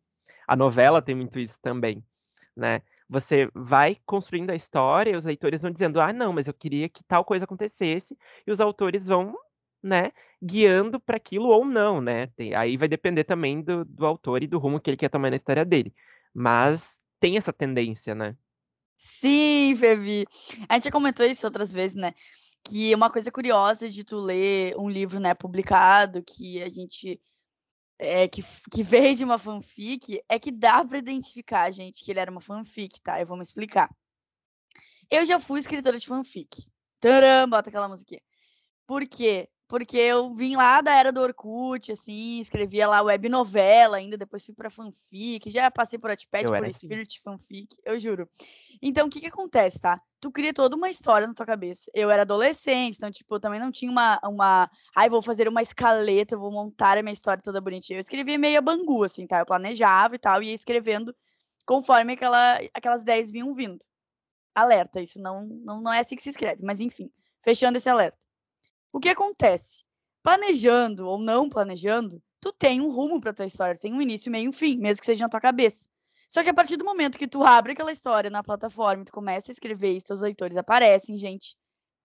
A 0.46 0.56
novela 0.56 1.02
tem 1.02 1.14
muito 1.14 1.38
isso 1.38 1.58
também, 1.60 2.04
né? 2.56 2.82
Você 3.08 3.48
vai 3.54 3.96
construindo 4.06 4.50
a 4.50 4.56
história 4.56 5.10
e 5.10 5.16
os 5.16 5.24
leitores 5.24 5.62
vão 5.62 5.70
dizendo, 5.70 6.00
ah, 6.00 6.12
não, 6.12 6.32
mas 6.32 6.46
eu 6.46 6.54
queria 6.54 6.88
que 6.88 7.04
tal 7.04 7.24
coisa 7.24 7.44
acontecesse, 7.44 8.16
e 8.46 8.50
os 8.50 8.60
autores 8.60 9.06
vão 9.06 9.34
né, 9.82 10.12
guiando 10.42 10.98
para 10.98 11.18
aquilo 11.18 11.48
ou 11.48 11.64
não, 11.64 12.00
né? 12.00 12.28
Tem, 12.28 12.54
aí 12.54 12.76
vai 12.76 12.88
depender 12.88 13.24
também 13.24 13.60
do, 13.60 13.84
do 13.84 14.06
autor 14.06 14.42
e 14.42 14.46
do 14.46 14.58
rumo 14.58 14.80
que 14.80 14.88
ele 14.88 14.96
quer 14.96 15.10
tomar 15.10 15.30
na 15.30 15.36
história 15.36 15.64
dele. 15.64 15.94
Mas 16.32 16.98
tem 17.20 17.36
essa 17.36 17.52
tendência, 17.52 18.14
né? 18.14 18.34
Sim, 18.96 19.76
Fevi. 19.76 20.24
A 20.68 20.74
gente 20.74 20.84
já 20.84 20.90
comentou 20.90 21.26
isso 21.26 21.46
outras 21.46 21.70
vezes, 21.70 21.96
né? 21.96 22.12
Que 22.66 22.94
uma 22.94 23.10
coisa 23.10 23.30
curiosa 23.30 23.90
de 23.90 24.04
tu 24.04 24.16
ler 24.16 24.74
um 24.78 24.88
livro, 24.88 25.20
né, 25.20 25.34
publicado, 25.34 26.22
que 26.22 26.62
a 26.62 26.70
gente 26.70 27.20
é, 27.98 28.28
que, 28.28 28.42
que 28.70 28.82
veio 28.82 29.16
de 29.16 29.24
uma 29.24 29.38
fanfic, 29.38 30.20
é 30.28 30.38
que 30.38 30.50
dá 30.50 30.84
para 30.84 30.98
identificar, 30.98 31.70
gente, 31.70 32.04
que 32.04 32.10
ele 32.10 32.20
era 32.20 32.30
uma 32.30 32.40
fanfic, 32.40 33.00
tá? 33.00 33.20
Eu 33.20 33.26
vou 33.26 33.36
me 33.36 33.42
explicar. 33.42 33.88
Eu 35.10 35.24
já 35.24 35.38
fui 35.38 35.60
escritora 35.60 35.98
de 35.98 36.06
fanfic. 36.06 36.66
Taram, 37.00 37.48
bota 37.48 37.68
aquela 37.68 37.88
musiquinha. 37.88 38.22
Por 38.86 39.06
quê? 39.06 39.48
Porque 39.66 39.96
eu 39.96 40.34
vim 40.34 40.56
lá 40.56 40.82
da 40.82 40.94
era 40.94 41.10
do 41.10 41.20
Orkut, 41.22 41.90
assim, 41.90 42.38
escrevia 42.38 42.86
lá 42.86 43.00
web 43.00 43.28
novela 43.30 43.96
ainda, 43.96 44.16
depois 44.16 44.44
fui 44.44 44.54
pra 44.54 44.68
fanfic, 44.68 45.50
já 45.50 45.70
passei 45.70 45.98
por 45.98 46.10
Wattpad, 46.10 46.46
por 46.46 46.64
assim. 46.64 46.86
Spirit 46.86 47.20
fanfic, 47.20 47.76
eu 47.82 47.98
juro. 47.98 48.28
Então, 48.82 49.06
o 49.06 49.10
que 49.10 49.20
que 49.20 49.26
acontece, 49.26 49.80
tá? 49.80 50.00
Tu 50.20 50.30
cria 50.30 50.52
toda 50.52 50.76
uma 50.76 50.90
história 50.90 51.26
na 51.26 51.32
tua 51.32 51.46
cabeça. 51.46 51.90
Eu 51.94 52.10
era 52.10 52.22
adolescente, 52.22 52.96
então, 52.96 53.10
tipo, 53.10 53.34
eu 53.34 53.40
também 53.40 53.58
não 53.58 53.72
tinha 53.72 53.90
uma, 53.90 54.20
uma... 54.24 54.70
Ai, 54.94 55.08
vou 55.08 55.22
fazer 55.22 55.48
uma 55.48 55.62
escaleta, 55.62 56.36
vou 56.36 56.52
montar 56.52 56.98
a 56.98 57.02
minha 57.02 57.12
história 57.12 57.42
toda 57.42 57.60
bonitinha. 57.60 57.96
Eu 57.96 58.00
escrevia 58.00 58.38
meio 58.38 58.58
a 58.58 58.62
bangu, 58.62 59.02
assim, 59.02 59.26
tá? 59.26 59.38
Eu 59.38 59.46
planejava 59.46 60.14
e 60.14 60.18
tal, 60.18 60.42
e 60.42 60.48
ia 60.48 60.54
escrevendo 60.54 61.14
conforme 61.64 62.12
aquela, 62.12 62.58
aquelas 62.74 63.00
ideias 63.00 63.30
vinham 63.30 63.54
vindo. 63.54 63.84
Alerta, 64.54 65.00
isso 65.00 65.18
não, 65.20 65.46
não, 65.46 65.80
não 65.80 65.92
é 65.92 66.00
assim 66.00 66.16
que 66.16 66.22
se 66.22 66.30
escreve, 66.30 66.62
mas 66.62 66.80
enfim, 66.80 67.10
fechando 67.42 67.78
esse 67.78 67.88
alerta. 67.88 68.23
O 68.94 69.00
que 69.00 69.08
acontece? 69.08 69.82
Planejando 70.22 71.08
ou 71.08 71.18
não 71.18 71.48
planejando, 71.48 72.22
tu 72.40 72.52
tem 72.52 72.80
um 72.80 72.88
rumo 72.90 73.20
para 73.20 73.34
tua 73.34 73.44
história, 73.44 73.76
tem 73.76 73.92
um 73.92 74.00
início, 74.00 74.30
meio 74.30 74.44
e 74.44 74.48
um 74.48 74.52
fim, 74.52 74.78
mesmo 74.78 75.00
que 75.00 75.06
seja 75.06 75.24
na 75.24 75.28
tua 75.28 75.40
cabeça. 75.40 75.88
Só 76.28 76.44
que 76.44 76.48
a 76.48 76.54
partir 76.54 76.76
do 76.76 76.84
momento 76.84 77.18
que 77.18 77.26
tu 77.26 77.42
abre 77.42 77.72
aquela 77.72 77.90
história 77.90 78.30
na 78.30 78.40
plataforma 78.40 79.04
tu 79.04 79.10
começa 79.10 79.50
a 79.50 79.52
escrever 79.52 79.96
e 79.96 80.00
teus 80.00 80.20
leitores 80.20 80.56
aparecem, 80.56 81.18
gente, 81.18 81.56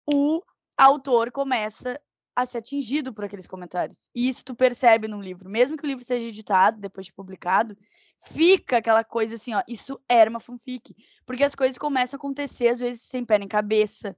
o 0.05 0.43
autor 0.77 1.31
começa 1.31 2.01
a 2.35 2.45
ser 2.45 2.59
atingido 2.59 3.15
por 3.15 3.25
aqueles 3.25 3.47
comentários. 3.47 4.11
E 4.13 4.29
isso 4.29 4.45
tu 4.45 4.57
percebe 4.57 5.07
num 5.07 5.23
livro. 5.23 5.49
Mesmo 5.49 5.77
que 5.77 5.85
o 5.85 5.87
livro 5.87 6.05
seja 6.05 6.27
editado, 6.27 6.81
depois 6.81 7.07
de 7.07 7.13
publicado, 7.13 7.77
fica 8.19 8.79
aquela 8.79 9.05
coisa 9.05 9.37
assim, 9.37 9.55
ó, 9.55 9.63
isso 9.69 9.97
era 10.09 10.29
uma 10.29 10.41
fanfic. 10.41 10.93
Porque 11.25 11.45
as 11.45 11.55
coisas 11.55 11.79
começam 11.79 12.17
a 12.17 12.19
acontecer, 12.19 12.67
às 12.67 12.81
vezes, 12.81 13.03
sem 13.03 13.25
pé 13.25 13.39
nem 13.39 13.47
cabeça. 13.47 14.17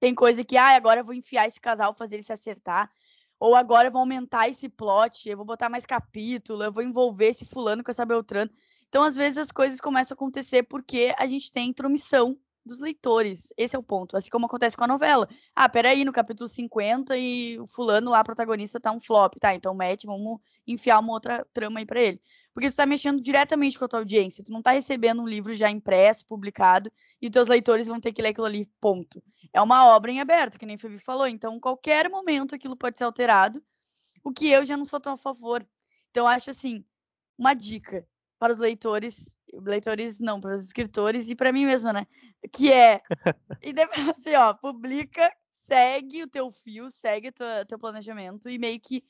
Tem 0.00 0.14
coisa 0.14 0.44
que, 0.44 0.56
ah, 0.56 0.76
agora 0.76 1.00
eu 1.00 1.04
vou 1.04 1.14
enfiar 1.14 1.46
esse 1.46 1.60
casal, 1.60 1.94
fazer 1.94 2.16
ele 2.16 2.22
se 2.22 2.32
acertar. 2.32 2.90
Ou 3.38 3.54
agora 3.54 3.88
eu 3.88 3.92
vou 3.92 4.00
aumentar 4.00 4.48
esse 4.48 4.68
plot, 4.68 5.28
eu 5.28 5.36
vou 5.36 5.46
botar 5.46 5.68
mais 5.68 5.84
capítulo, 5.86 6.62
eu 6.64 6.72
vou 6.72 6.82
envolver 6.82 7.26
esse 7.28 7.44
fulano 7.44 7.84
com 7.84 7.90
essa 7.90 8.04
Beltrano. 8.04 8.50
Então, 8.88 9.02
às 9.02 9.16
vezes, 9.16 9.38
as 9.38 9.50
coisas 9.52 9.80
começam 9.80 10.14
a 10.14 10.16
acontecer 10.16 10.62
porque 10.64 11.14
a 11.18 11.26
gente 11.26 11.52
tem 11.52 11.68
intromissão 11.68 12.38
dos 12.66 12.80
leitores. 12.80 13.52
Esse 13.56 13.76
é 13.76 13.78
o 13.78 13.82
ponto. 13.82 14.16
Assim 14.16 14.28
como 14.28 14.46
acontece 14.46 14.76
com 14.76 14.84
a 14.84 14.86
novela. 14.88 15.28
Ah, 15.54 15.68
peraí, 15.68 16.04
no 16.04 16.12
capítulo 16.12 16.48
50 16.48 17.16
e 17.16 17.58
o 17.58 17.66
fulano 17.66 18.10
lá, 18.10 18.22
protagonista, 18.24 18.80
tá 18.80 18.92
um 18.92 19.00
flop. 19.00 19.34
Tá, 19.38 19.54
então 19.54 19.74
mete, 19.74 20.06
vamos 20.06 20.40
enfiar 20.66 20.98
uma 20.98 21.12
outra 21.12 21.46
trama 21.52 21.78
aí 21.78 21.86
pra 21.86 22.00
ele. 22.00 22.20
Porque 22.52 22.70
tu 22.70 22.76
tá 22.76 22.86
mexendo 22.86 23.20
diretamente 23.20 23.78
com 23.78 23.84
a 23.84 23.88
tua 23.88 24.00
audiência. 24.00 24.42
Tu 24.42 24.50
não 24.50 24.62
tá 24.62 24.72
recebendo 24.72 25.22
um 25.22 25.26
livro 25.26 25.54
já 25.54 25.70
impresso, 25.70 26.26
publicado, 26.26 26.90
e 27.20 27.30
teus 27.30 27.48
leitores 27.48 27.86
vão 27.86 28.00
ter 28.00 28.12
que 28.12 28.22
ler 28.22 28.30
aquilo 28.30 28.46
ali, 28.46 28.66
ponto. 28.80 29.22
É 29.52 29.60
uma 29.60 29.86
obra 29.94 30.10
em 30.10 30.20
aberto, 30.20 30.58
que 30.58 30.66
nem 30.66 30.78
Fevi 30.78 30.98
falou. 30.98 31.26
Então, 31.26 31.60
qualquer 31.60 32.08
momento 32.08 32.54
aquilo 32.54 32.76
pode 32.76 32.96
ser 32.96 33.04
alterado, 33.04 33.62
o 34.24 34.32
que 34.32 34.50
eu 34.50 34.64
já 34.64 34.76
não 34.76 34.84
sou 34.84 34.98
tão 34.98 35.12
a 35.12 35.16
favor. 35.16 35.66
Então, 36.10 36.26
acho 36.26 36.50
assim, 36.50 36.84
uma 37.38 37.54
dica 37.54 38.06
para 38.38 38.52
os 38.52 38.58
leitores, 38.58 39.36
leitores 39.52 40.20
não, 40.20 40.40
para 40.40 40.54
os 40.54 40.62
escritores 40.62 41.30
e 41.30 41.34
para 41.34 41.52
mim 41.52 41.64
mesma, 41.64 41.92
né? 41.92 42.06
Que 42.52 42.72
é, 42.72 43.00
e 43.62 43.72
depois, 43.72 44.08
assim, 44.08 44.34
ó, 44.34 44.54
publica, 44.54 45.32
segue 45.50 46.22
o 46.22 46.28
teu 46.28 46.50
fio, 46.50 46.90
segue 46.90 47.28
o 47.28 47.66
teu 47.66 47.78
planejamento 47.78 48.48
e 48.48 48.58
meio 48.58 48.80
que 48.80 49.04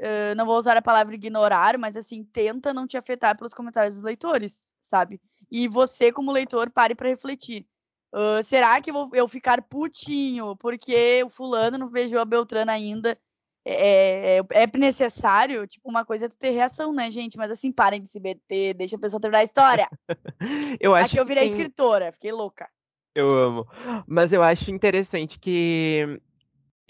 Uh, 0.00 0.34
não 0.36 0.44
vou 0.44 0.58
usar 0.58 0.76
a 0.76 0.82
palavra 0.82 1.14
ignorar, 1.14 1.78
mas 1.78 1.96
assim, 1.96 2.24
tenta 2.24 2.74
não 2.74 2.84
te 2.84 2.96
afetar 2.96 3.36
pelos 3.36 3.54
comentários 3.54 3.94
dos 3.94 4.02
leitores, 4.02 4.74
sabe? 4.80 5.20
E 5.50 5.68
você, 5.68 6.10
como 6.10 6.32
leitor, 6.32 6.68
pare 6.68 6.96
para 6.96 7.08
refletir. 7.08 7.64
Uh, 8.12 8.42
será 8.42 8.80
que 8.80 8.90
eu 8.90 8.94
vou 8.94 9.10
eu 9.12 9.28
ficar 9.28 9.62
putinho 9.62 10.56
porque 10.56 11.22
o 11.24 11.28
fulano 11.28 11.78
não 11.78 11.88
beijou 11.88 12.18
a 12.18 12.24
Beltrana 12.24 12.72
ainda? 12.72 13.18
É, 13.64 14.38
é, 14.38 14.42
é, 14.50 14.78
necessário? 14.78 15.66
Tipo, 15.66 15.88
uma 15.88 16.04
coisa 16.04 16.26
é 16.26 16.28
tu 16.28 16.36
ter 16.36 16.50
reação, 16.50 16.92
né, 16.92 17.10
gente? 17.10 17.38
Mas 17.38 17.50
assim, 17.50 17.72
parem 17.72 18.00
de 18.00 18.08
se 18.08 18.20
meter, 18.20 18.74
deixa 18.74 18.96
a 18.96 18.98
pessoa 18.98 19.20
terminar 19.20 19.40
a 19.40 19.44
história. 19.44 19.88
eu 20.78 20.94
acho 20.94 21.06
Aqui 21.06 21.16
eu 21.18 21.24
virei 21.24 21.44
tem... 21.44 21.52
escritora, 21.52 22.12
fiquei 22.12 22.32
louca. 22.32 22.68
Eu 23.14 23.30
amo. 23.30 23.66
Mas 24.06 24.32
eu 24.32 24.42
acho 24.42 24.70
interessante 24.70 25.38
que 25.38 26.20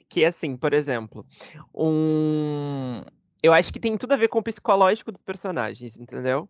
que 0.09 0.25
assim, 0.25 0.57
por 0.57 0.73
exemplo, 0.73 1.27
um 1.75 3.03
eu 3.43 3.53
acho 3.53 3.73
que 3.73 3.81
tem 3.81 3.97
tudo 3.97 4.13
a 4.13 4.17
ver 4.17 4.29
com 4.29 4.39
o 4.39 4.43
psicológico 4.43 5.13
dos 5.13 5.23
personagens, 5.23 5.97
entendeu? 5.97 6.49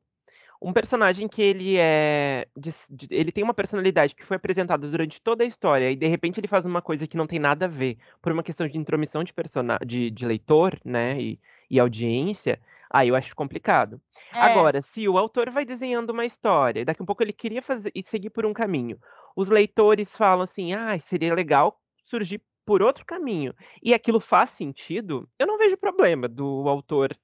Um 0.67 0.73
personagem 0.73 1.29
que 1.29 1.43
ele 1.43 1.77
é 1.77 2.49
de, 2.57 2.75
de, 2.89 3.07
ele 3.11 3.31
tem 3.31 3.45
uma 3.45 3.53
personalidade 3.53 4.15
que 4.15 4.25
foi 4.25 4.39
apresentada 4.39 4.89
durante 4.89 5.21
toda 5.21 5.45
a 5.45 5.47
história 5.47 5.91
e 5.91 5.97
de 5.97 6.07
repente 6.07 6.41
ele 6.41 6.49
faz 6.49 6.65
uma 6.65 6.81
coisa 6.81 7.07
que 7.07 7.19
não 7.19 7.27
tem 7.27 7.39
nada 7.39 7.67
a 7.67 7.69
ver 7.69 7.99
por 8.23 8.33
uma 8.33 8.43
questão 8.43 8.67
de 8.67 8.79
intromissão 8.79 9.23
de 9.23 9.35
personagem 9.35 9.87
de, 9.87 10.11
de 10.11 10.25
leitor, 10.25 10.81
né, 10.83 11.21
e, 11.21 11.39
e 11.71 11.79
audiência, 11.79 12.59
aí 12.89 13.09
eu 13.09 13.15
acho 13.15 13.37
complicado. 13.37 14.01
É. 14.33 14.41
Agora, 14.41 14.81
se 14.81 15.07
o 15.07 15.19
autor 15.19 15.51
vai 15.51 15.67
desenhando 15.67 16.09
uma 16.11 16.25
história, 16.25 16.81
e 16.81 16.85
daqui 16.87 17.03
a 17.03 17.05
um 17.05 17.07
pouco 17.07 17.23
ele 17.23 17.35
queria 17.35 17.61
fazer 17.61 17.93
e 17.95 18.03
seguir 18.03 18.31
por 18.31 18.47
um 18.47 18.55
caminho, 18.55 18.99
os 19.37 19.51
leitores 19.51 20.17
falam 20.17 20.45
assim, 20.45 20.73
ah, 20.73 20.99
seria 20.99 21.35
legal 21.35 21.79
surgir 22.07 22.41
por 22.65 22.81
outro 22.81 23.05
caminho, 23.05 23.55
e 23.83 23.93
aquilo 23.93 24.19
faz 24.19 24.49
sentido, 24.49 25.29
eu 25.39 25.47
não 25.47 25.59
vejo 25.59 25.77
problema 25.77 26.27
do 26.27 26.67
autor 26.67 27.15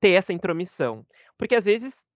ter 0.00 0.12
essa 0.12 0.32
intromissão. 0.32 1.04
Porque 1.36 1.54
às 1.54 1.66
vezes 1.66 2.07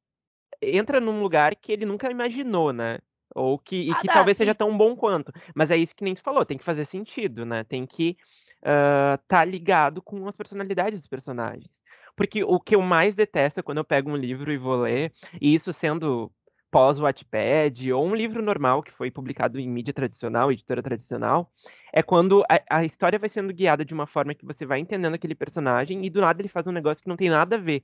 entra 0.63 1.01
num 1.01 1.21
lugar 1.21 1.55
que 1.57 1.73
ele 1.73 1.85
nunca 1.85 2.11
imaginou, 2.11 2.73
né? 2.73 2.99
Ou 3.35 3.59
que, 3.59 3.89
e 3.89 3.91
ah, 3.91 3.95
que 3.97 4.07
tá, 4.07 4.15
talvez 4.15 4.37
sim. 4.37 4.45
seja 4.45 4.55
tão 4.55 4.77
bom 4.77 4.95
quanto. 4.95 5.33
Mas 5.55 5.71
é 5.71 5.77
isso 5.77 5.97
que 5.97 6.05
nem 6.05 6.15
tu 6.15 6.23
falou, 6.23 6.45
tem 6.45 6.59
que 6.59 6.65
fazer 6.65 6.85
sentido, 6.85 7.47
né? 7.47 7.65
Tem 7.65 7.87
que 7.87 8.17
estar 8.59 9.19
uh, 9.19 9.23
tá 9.27 9.45
ligado 9.45 10.03
com 10.03 10.27
as 10.29 10.37
personalidades 10.37 11.01
dos 11.01 11.09
personagens. 11.09 11.71
Porque 12.15 12.45
o 12.45 12.61
que 12.61 12.77
eu 12.77 12.83
mais 12.83 13.15
detesto 13.15 13.59
é 13.61 13.63
quando 13.63 13.79
eu 13.79 13.85
pego 13.85 14.11
um 14.11 14.17
livro 14.17 14.53
e 14.53 14.59
vou 14.59 14.77
ler, 14.77 15.13
e 15.41 15.55
isso 15.55 15.73
sendo 15.73 16.31
pós-Wattpad, 16.71 17.93
ou 17.93 18.07
um 18.07 18.15
livro 18.15 18.43
normal 18.43 18.83
que 18.83 18.91
foi 18.93 19.11
publicado 19.11 19.61
em 19.61 19.69
mídia 19.69 19.93
tradicional, 19.93 20.51
editora 20.51 20.83
tradicional, 20.83 21.53
é 21.93 22.03
quando 22.03 22.43
a, 22.49 22.79
a, 22.79 22.85
história 22.85 23.19
vai 23.19 23.29
sendo 23.29 23.53
guiada 23.53 23.85
de 23.85 23.93
uma 23.93 24.07
forma 24.07 24.35
que 24.35 24.45
você 24.45 24.65
vai 24.65 24.79
entendendo 24.79 25.15
aquele 25.15 25.35
personagem 25.35 26.05
e 26.07 26.09
do 26.09 26.23
nada 26.23 26.41
ele 26.41 26.49
faz 26.49 26.67
um 26.67 26.73
negócio 26.73 27.03
que 27.03 27.09
não 27.11 27.17
tem 27.17 27.29
nada 27.29 27.57
a 27.57 27.59
ver. 27.59 27.83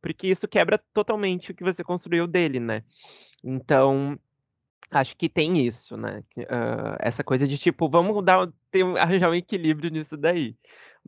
Porque 0.00 0.28
isso 0.28 0.46
quebra 0.46 0.80
totalmente 0.92 1.50
o 1.50 1.54
que 1.54 1.64
você 1.64 1.82
construiu 1.82 2.26
dele, 2.26 2.60
né? 2.60 2.82
Então, 3.42 4.18
acho 4.90 5.16
que 5.16 5.28
tem 5.28 5.66
isso, 5.66 5.96
né? 5.96 6.22
Uh, 6.36 6.96
essa 7.00 7.24
coisa 7.24 7.46
de 7.46 7.58
tipo, 7.58 7.88
vamos 7.88 8.24
dar, 8.24 8.48
ter, 8.70 8.84
arranjar 8.98 9.30
um 9.30 9.34
equilíbrio 9.34 9.90
nisso 9.90 10.16
daí. 10.16 10.56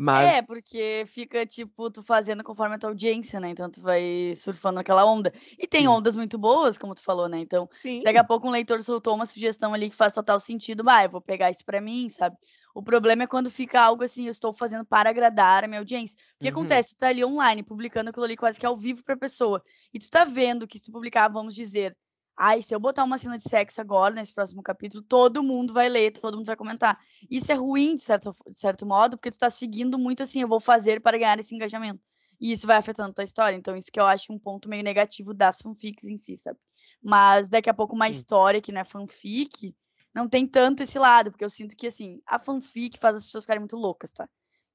Mas... 0.00 0.28
É, 0.28 0.42
porque 0.42 1.02
fica, 1.06 1.44
tipo, 1.44 1.90
tu 1.90 2.04
fazendo 2.04 2.44
conforme 2.44 2.76
a 2.76 2.78
tua 2.78 2.90
audiência, 2.90 3.40
né? 3.40 3.48
Então 3.48 3.68
tu 3.68 3.80
vai 3.80 4.32
surfando 4.36 4.76
naquela 4.76 5.04
onda. 5.04 5.32
E 5.58 5.66
tem 5.66 5.82
Sim. 5.82 5.88
ondas 5.88 6.14
muito 6.14 6.38
boas, 6.38 6.78
como 6.78 6.94
tu 6.94 7.02
falou, 7.02 7.28
né? 7.28 7.38
Então, 7.38 7.68
Sim. 7.82 8.00
daqui 8.04 8.18
a 8.18 8.22
pouco 8.22 8.46
um 8.46 8.50
leitor 8.52 8.80
soltou 8.80 9.14
uma 9.14 9.26
sugestão 9.26 9.74
ali 9.74 9.90
que 9.90 9.96
faz 9.96 10.12
total 10.12 10.38
sentido, 10.38 10.84
bah, 10.84 11.02
eu 11.04 11.10
vou 11.10 11.20
pegar 11.20 11.50
isso 11.50 11.64
para 11.64 11.80
mim, 11.80 12.08
sabe? 12.08 12.36
O 12.78 12.82
problema 12.82 13.24
é 13.24 13.26
quando 13.26 13.50
fica 13.50 13.80
algo 13.80 14.04
assim, 14.04 14.26
eu 14.26 14.30
estou 14.30 14.52
fazendo 14.52 14.84
para 14.84 15.10
agradar 15.10 15.64
a 15.64 15.66
minha 15.66 15.80
audiência. 15.80 16.16
O 16.36 16.38
que 16.38 16.46
uhum. 16.46 16.52
acontece? 16.52 16.94
Tu 16.94 16.98
tá 16.98 17.08
ali 17.08 17.24
online, 17.24 17.60
publicando 17.60 18.10
aquilo 18.10 18.24
ali 18.24 18.36
quase 18.36 18.56
que 18.56 18.64
ao 18.64 18.76
vivo 18.76 19.02
pra 19.02 19.16
pessoa. 19.16 19.60
E 19.92 19.98
tu 19.98 20.08
tá 20.08 20.24
vendo 20.24 20.64
que 20.64 20.78
se 20.78 20.84
tu 20.84 20.92
publicar, 20.92 21.26
vamos 21.26 21.56
dizer, 21.56 21.96
Ai, 22.36 22.62
se 22.62 22.72
eu 22.72 22.78
botar 22.78 23.02
uma 23.02 23.18
cena 23.18 23.36
de 23.36 23.42
sexo 23.42 23.80
agora, 23.80 24.14
nesse 24.14 24.32
próximo 24.32 24.62
capítulo, 24.62 25.02
todo 25.02 25.42
mundo 25.42 25.74
vai 25.74 25.88
ler, 25.88 26.12
todo 26.12 26.36
mundo 26.36 26.46
vai 26.46 26.54
comentar. 26.54 26.96
Isso 27.28 27.50
é 27.50 27.56
ruim, 27.56 27.96
de 27.96 28.02
certo, 28.02 28.30
de 28.48 28.56
certo 28.56 28.86
modo, 28.86 29.16
porque 29.16 29.32
tu 29.32 29.38
tá 29.38 29.50
seguindo 29.50 29.98
muito 29.98 30.22
assim, 30.22 30.42
eu 30.42 30.46
vou 30.46 30.60
fazer 30.60 31.00
para 31.00 31.18
ganhar 31.18 31.36
esse 31.40 31.52
engajamento. 31.52 32.00
E 32.40 32.52
isso 32.52 32.64
vai 32.64 32.76
afetando 32.76 33.10
a 33.10 33.12
tua 33.12 33.24
história. 33.24 33.56
Então, 33.56 33.74
isso 33.74 33.90
que 33.90 33.98
eu 33.98 34.06
acho 34.06 34.32
um 34.32 34.38
ponto 34.38 34.68
meio 34.68 34.84
negativo 34.84 35.34
das 35.34 35.60
fanfics 35.60 36.04
em 36.04 36.16
si, 36.16 36.36
sabe? 36.36 36.60
Mas 37.02 37.48
daqui 37.48 37.68
a 37.68 37.74
pouco 37.74 37.96
uma 37.96 38.06
Sim. 38.06 38.12
história 38.12 38.60
que 38.60 38.70
não 38.70 38.82
é 38.82 38.84
fanfic, 38.84 39.74
não 40.14 40.28
tem 40.28 40.46
tanto 40.46 40.82
esse 40.82 40.98
lado, 40.98 41.30
porque 41.30 41.44
eu 41.44 41.50
sinto 41.50 41.76
que, 41.76 41.86
assim, 41.86 42.20
a 42.26 42.38
fanfic 42.38 42.98
faz 42.98 43.16
as 43.16 43.24
pessoas 43.24 43.44
ficarem 43.44 43.60
muito 43.60 43.76
loucas, 43.76 44.12
tá? 44.12 44.28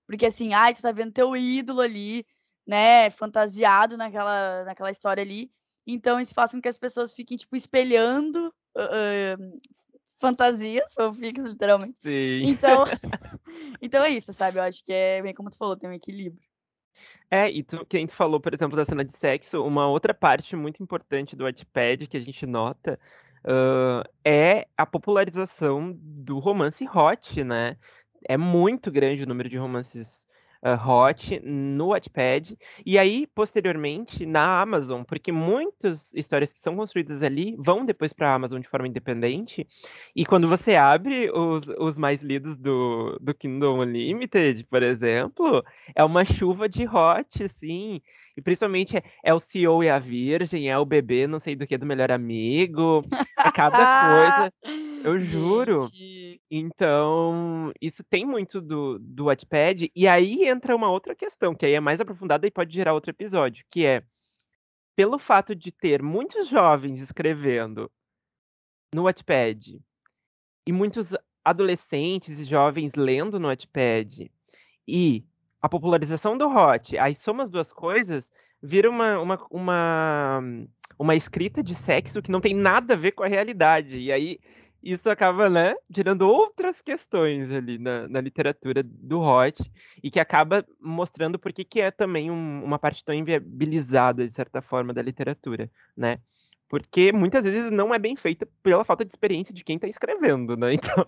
Porque, 0.08 0.26
assim, 0.26 0.54
ai, 0.54 0.74
tu 0.74 0.82
tá 0.82 0.92
vendo 0.92 1.12
teu 1.12 1.36
ídolo 1.36 1.82
ali, 1.82 2.26
né, 2.68 3.10
fantasiado 3.10 3.98
naquela, 3.98 4.64
naquela 4.64 4.92
história 4.92 5.22
ali, 5.22 5.52
então, 5.86 6.20
isso 6.20 6.34
faz 6.34 6.52
com 6.52 6.62
que 6.62 6.68
as 6.68 6.78
pessoas 6.78 7.14
fiquem, 7.14 7.38
tipo, 7.38 7.56
espelhando, 7.56 8.54
uh, 8.78 9.60
fantasias, 10.20 10.94
fanfics, 10.94 11.46
literalmente. 11.46 12.00
Sim. 12.02 12.42
Então, 12.46 12.86
então 13.82 14.04
é 14.04 14.10
isso, 14.10 14.32
sabe? 14.32 14.60
Eu 14.60 14.64
acho 14.64 14.84
que 14.84 14.94
é 14.94 15.22
bem 15.22 15.34
como 15.34 15.50
tu 15.50 15.58
falou, 15.58 15.76
tem 15.76 15.90
um 15.90 15.94
equilíbrio. 15.94 16.48
É, 17.30 17.50
e 17.50 17.64
tu, 17.64 17.86
quem 17.86 18.08
tu 18.08 18.14
falou, 18.14 18.40
por 18.40 18.54
exemplo, 18.54 18.78
da 18.78 18.86
cena 18.86 19.04
de 19.04 19.18
sexo, 19.18 19.62
uma 19.64 19.88
outra 19.88 20.14
parte 20.14 20.56
muito 20.56 20.82
importante 20.82 21.36
do 21.36 21.44
Wattpad 21.44 22.08
que 22.08 22.16
a 22.16 22.20
gente 22.20 22.46
nota 22.46 23.00
uh, 23.46 24.04
é 24.26 24.68
a 24.78 24.86
popularização 24.86 25.94
do 25.98 26.40
romance 26.40 26.88
hot, 26.88 27.44
né? 27.44 27.78
É 28.28 28.38
muito 28.38 28.92
grande 28.92 29.24
o 29.24 29.28
número 29.28 29.50
de 29.50 29.58
romances 29.58 30.26
uh, 30.64 30.90
hot 30.90 31.40
no 31.44 31.90
Wattpad, 31.90 32.58
e 32.86 32.98
aí, 32.98 33.28
posteriormente, 33.28 34.26
na 34.26 34.62
Amazon, 34.62 35.04
porque 35.04 35.32
muitas 35.32 36.12
histórias 36.14 36.54
que 36.54 36.60
são 36.60 36.76
construídas 36.76 37.22
ali 37.22 37.56
vão 37.58 37.86
depois 37.86 38.14
para 38.14 38.32
a 38.32 38.36
Amazon 38.36 38.62
de 38.62 38.68
forma 38.68 38.88
independente, 38.88 39.68
e 40.16 40.26
quando 40.26 40.48
você 40.48 40.76
abre 40.76 41.30
os, 41.32 41.66
os 41.78 41.98
mais 41.98 42.22
lidos 42.22 42.58
do, 42.58 43.18
do 43.20 43.34
Kindle 43.34 43.80
Unlimited, 43.82 44.64
por 44.66 44.82
exemplo, 44.82 45.64
é 45.94 46.04
uma 46.04 46.24
chuva 46.24 46.70
de 46.70 46.88
hot, 46.88 47.44
assim, 47.44 48.02
e 48.36 48.42
principalmente 48.42 48.98
é, 48.98 49.04
é, 49.24 49.34
o 49.34 49.40
CEO 49.40 49.84
e 49.84 49.90
a 49.90 50.00
Virgem, 50.00 50.70
é 50.70 50.78
o 50.78 50.86
bebê, 50.86 51.28
não 51.28 51.40
sei 51.40 51.56
do 51.56 51.68
que, 51.68 51.78
do 51.78 51.86
melhor 51.86 52.12
amigo. 52.12 53.04
É 53.38 53.52
cada 53.52 53.78
coisa. 54.52 54.54
Eu 55.04 55.20
juro. 55.20 55.88
Então, 56.50 57.72
isso 57.82 58.04
tem 58.04 58.26
muito 58.26 58.62
do, 58.62 59.00
do 59.00 59.26
Wattpad. 59.26 59.92
E 59.96 60.08
aí 60.08 60.48
entra 60.48 60.76
uma 60.76 60.90
outra 60.90 61.16
questão, 61.16 61.54
que 61.56 61.66
aí 61.66 61.74
é 61.74 61.80
mais 61.80 62.00
aprofundada 62.00 62.48
e 62.48 62.52
pode 62.52 62.74
gerar 62.74 62.94
outro 62.94 63.12
episódio, 63.12 63.66
que 63.70 63.86
é 63.86 64.04
pelo 64.96 65.18
fato 65.18 65.56
de 65.56 65.72
ter 65.72 66.02
muitos 66.02 66.48
jovens 66.48 67.00
escrevendo 67.00 67.92
no 68.94 69.04
Wattpad 69.04 69.82
e 70.68 70.72
muitos 70.72 71.16
adolescentes 71.44 72.40
e 72.40 72.46
jovens 72.46 72.94
lendo 72.96 73.40
no 73.40 73.48
Wattpad 73.48 74.32
e 74.88 75.26
a 75.62 75.70
popularização 75.70 76.38
do 76.38 76.48
hot, 76.48 76.98
aí 76.98 77.16
soma 77.16 77.44
as 77.44 77.50
duas 77.50 77.72
coisas, 77.72 78.30
vira 78.62 78.90
uma, 78.90 79.20
uma, 79.20 79.48
uma, 79.50 80.42
uma 81.00 81.16
escrita 81.16 81.64
de 81.64 81.74
sexo 81.74 82.22
que 82.22 82.32
não 82.32 82.42
tem 82.42 82.54
nada 82.54 82.94
a 82.94 82.98
ver 82.98 83.14
com 83.14 83.24
a 83.24 83.28
realidade. 83.28 83.98
E 83.98 84.12
aí 84.12 84.40
isso 84.84 85.10
acaba, 85.10 85.50
né, 85.50 85.76
gerando 85.90 86.28
outras 86.28 86.82
questões 86.82 87.50
ali 87.50 87.78
na, 87.78 88.08
na 88.10 88.20
literatura 88.20 88.84
do 88.84 89.22
hot 89.22 89.64
e 90.04 90.12
que 90.12 90.20
acaba 90.20 90.66
mostrando 90.80 91.40
por 91.40 91.54
que, 91.54 91.80
é 91.80 91.90
também 91.90 92.30
um, 92.30 92.64
uma 92.64 92.78
parte 92.78 93.04
tão 93.06 93.16
inviabilizada, 93.16 94.28
de 94.28 94.34
certa 94.34 94.62
forma, 94.62 94.94
da 94.94 95.02
literatura, 95.02 95.72
né? 95.96 96.20
Porque 96.68 97.12
muitas 97.14 97.46
vezes 97.46 97.72
não 97.72 97.94
é 97.94 98.00
bem 98.00 98.16
feita 98.18 98.48
pela 98.62 98.84
falta 98.84 99.06
de 99.06 99.12
experiência 99.12 99.54
de 99.54 99.64
quem 99.64 99.78
está 99.78 99.88
escrevendo, 99.88 100.58
né? 100.58 100.74
Então. 100.84 101.06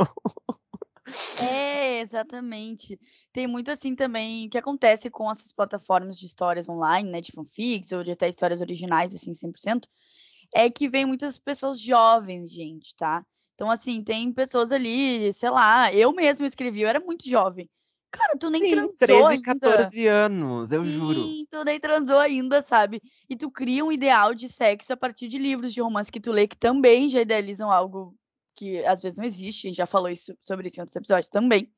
É, 1.39 1.99
exatamente. 1.99 2.99
Tem 3.31 3.45
muito 3.45 3.69
assim 3.69 3.93
também 3.93 4.49
que 4.49 4.57
acontece 4.57 5.09
com 5.09 5.29
essas 5.29 5.51
plataformas 5.51 6.17
de 6.17 6.25
histórias 6.25 6.67
online, 6.67 7.09
né, 7.09 7.21
de 7.21 7.31
fanfics 7.31 7.91
ou 7.91 8.03
de 8.03 8.11
até 8.11 8.27
histórias 8.27 8.59
originais, 8.59 9.13
assim, 9.13 9.31
100%, 9.31 9.87
é 10.53 10.69
que 10.69 10.89
vem 10.89 11.05
muitas 11.05 11.39
pessoas 11.39 11.79
jovens, 11.79 12.51
gente, 12.51 12.95
tá? 12.95 13.23
Então, 13.55 13.71
assim, 13.71 14.03
tem 14.03 14.31
pessoas 14.31 14.71
ali, 14.71 15.31
sei 15.33 15.49
lá, 15.49 15.91
eu 15.93 16.11
mesmo 16.11 16.45
escrevi, 16.45 16.81
eu 16.81 16.89
era 16.89 16.99
muito 16.99 17.27
jovem. 17.27 17.69
Cara, 18.11 18.37
tu 18.37 18.49
nem 18.49 18.61
Sim, 18.61 18.69
transou 18.69 18.97
13, 18.99 19.27
ainda. 19.27 19.43
14 19.43 20.07
anos, 20.07 20.71
eu 20.71 20.83
Sim, 20.83 20.91
juro. 20.91 21.47
tu 21.49 21.63
nem 21.63 21.79
transou 21.79 22.19
ainda, 22.19 22.61
sabe? 22.61 23.01
E 23.29 23.35
tu 23.35 23.49
cria 23.49 23.83
um 23.83 23.91
ideal 23.91 24.33
de 24.33 24.47
sexo 24.47 24.93
a 24.93 24.97
partir 24.97 25.27
de 25.27 25.37
livros 25.37 25.73
de 25.73 25.81
romance 25.81 26.11
que 26.11 26.19
tu 26.19 26.31
lê, 26.31 26.47
que 26.47 26.57
também 26.57 27.09
já 27.09 27.21
idealizam 27.21 27.71
algo 27.71 28.13
que 28.55 28.85
às 28.85 29.01
vezes 29.01 29.17
não 29.17 29.25
existe, 29.25 29.67
a 29.67 29.69
gente 29.69 29.77
já 29.77 29.85
falou 29.85 30.09
isso, 30.09 30.33
sobre 30.39 30.67
isso 30.67 30.79
em 30.79 30.81
outros 30.81 30.95
episódios 30.95 31.27
também. 31.27 31.69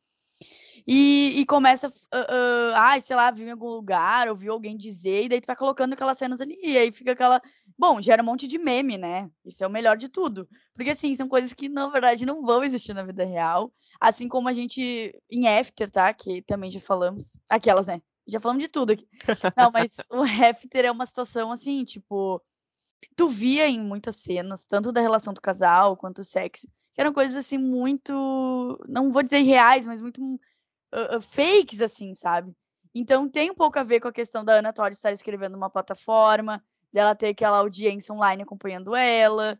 E, 0.87 1.41
e 1.41 1.45
começa, 1.45 1.87
uh, 1.87 1.91
uh, 1.91 2.73
ai, 2.75 3.01
sei 3.01 3.15
lá, 3.15 3.29
viu 3.31 3.47
em 3.47 3.51
algum 3.51 3.69
lugar, 3.69 4.29
ouviu 4.29 4.53
alguém 4.53 4.77
dizer, 4.77 5.23
e 5.23 5.29
daí 5.29 5.41
tu 5.41 5.47
vai 5.47 5.55
colocando 5.55 5.93
aquelas 5.93 6.17
cenas 6.17 6.39
ali, 6.39 6.55
e 6.63 6.77
aí 6.77 6.91
fica 6.91 7.11
aquela. 7.11 7.41
Bom, 7.77 8.01
gera 8.01 8.23
um 8.23 8.25
monte 8.25 8.47
de 8.47 8.57
meme, 8.57 8.97
né? 8.97 9.29
Isso 9.45 9.63
é 9.63 9.67
o 9.67 9.69
melhor 9.69 9.97
de 9.97 10.09
tudo. 10.09 10.47
Porque, 10.73 10.89
assim, 10.89 11.13
são 11.13 11.27
coisas 11.27 11.53
que, 11.53 11.69
na 11.69 11.87
verdade, 11.87 12.25
não 12.25 12.43
vão 12.43 12.63
existir 12.63 12.93
na 12.93 13.03
vida 13.03 13.23
real. 13.23 13.71
Assim 13.99 14.27
como 14.27 14.49
a 14.49 14.53
gente, 14.53 15.13
em 15.29 15.47
After, 15.47 15.89
tá? 15.91 16.11
Que 16.13 16.41
também 16.41 16.71
já 16.71 16.79
falamos. 16.79 17.37
Aquelas, 17.49 17.85
né? 17.85 18.01
Já 18.27 18.39
falamos 18.39 18.63
de 18.63 18.69
tudo 18.69 18.93
aqui. 18.93 19.07
Não, 19.55 19.71
mas 19.71 19.97
o 20.11 20.23
After 20.23 20.85
é 20.85 20.91
uma 20.91 21.05
situação, 21.05 21.51
assim, 21.51 21.83
tipo 21.83 22.41
tu 23.15 23.27
via 23.27 23.67
em 23.67 23.81
muitas 23.81 24.15
cenas, 24.17 24.65
tanto 24.65 24.91
da 24.91 25.01
relação 25.01 25.33
do 25.33 25.41
casal 25.41 25.97
quanto 25.97 26.17
do 26.17 26.23
sexo, 26.23 26.67
que 26.93 27.01
eram 27.01 27.13
coisas 27.13 27.35
assim 27.35 27.57
muito, 27.57 28.13
não 28.87 29.11
vou 29.11 29.23
dizer 29.23 29.41
reais, 29.41 29.85
mas 29.87 30.01
muito 30.01 30.21
uh, 30.21 31.17
uh, 31.17 31.21
fakes 31.21 31.81
assim, 31.81 32.13
sabe? 32.13 32.53
Então 32.93 33.29
tem 33.29 33.51
um 33.51 33.55
pouco 33.55 33.77
a 33.77 33.83
ver 33.83 33.99
com 33.99 34.07
a 34.07 34.13
questão 34.13 34.43
da 34.43 34.53
Ana 34.53 34.73
Torres 34.73 34.97
estar 34.97 35.11
escrevendo 35.11 35.55
uma 35.55 35.69
plataforma, 35.69 36.63
dela 36.91 37.15
ter 37.15 37.27
aquela 37.27 37.57
audiência 37.57 38.13
online 38.13 38.43
acompanhando 38.43 38.95
ela 38.95 39.59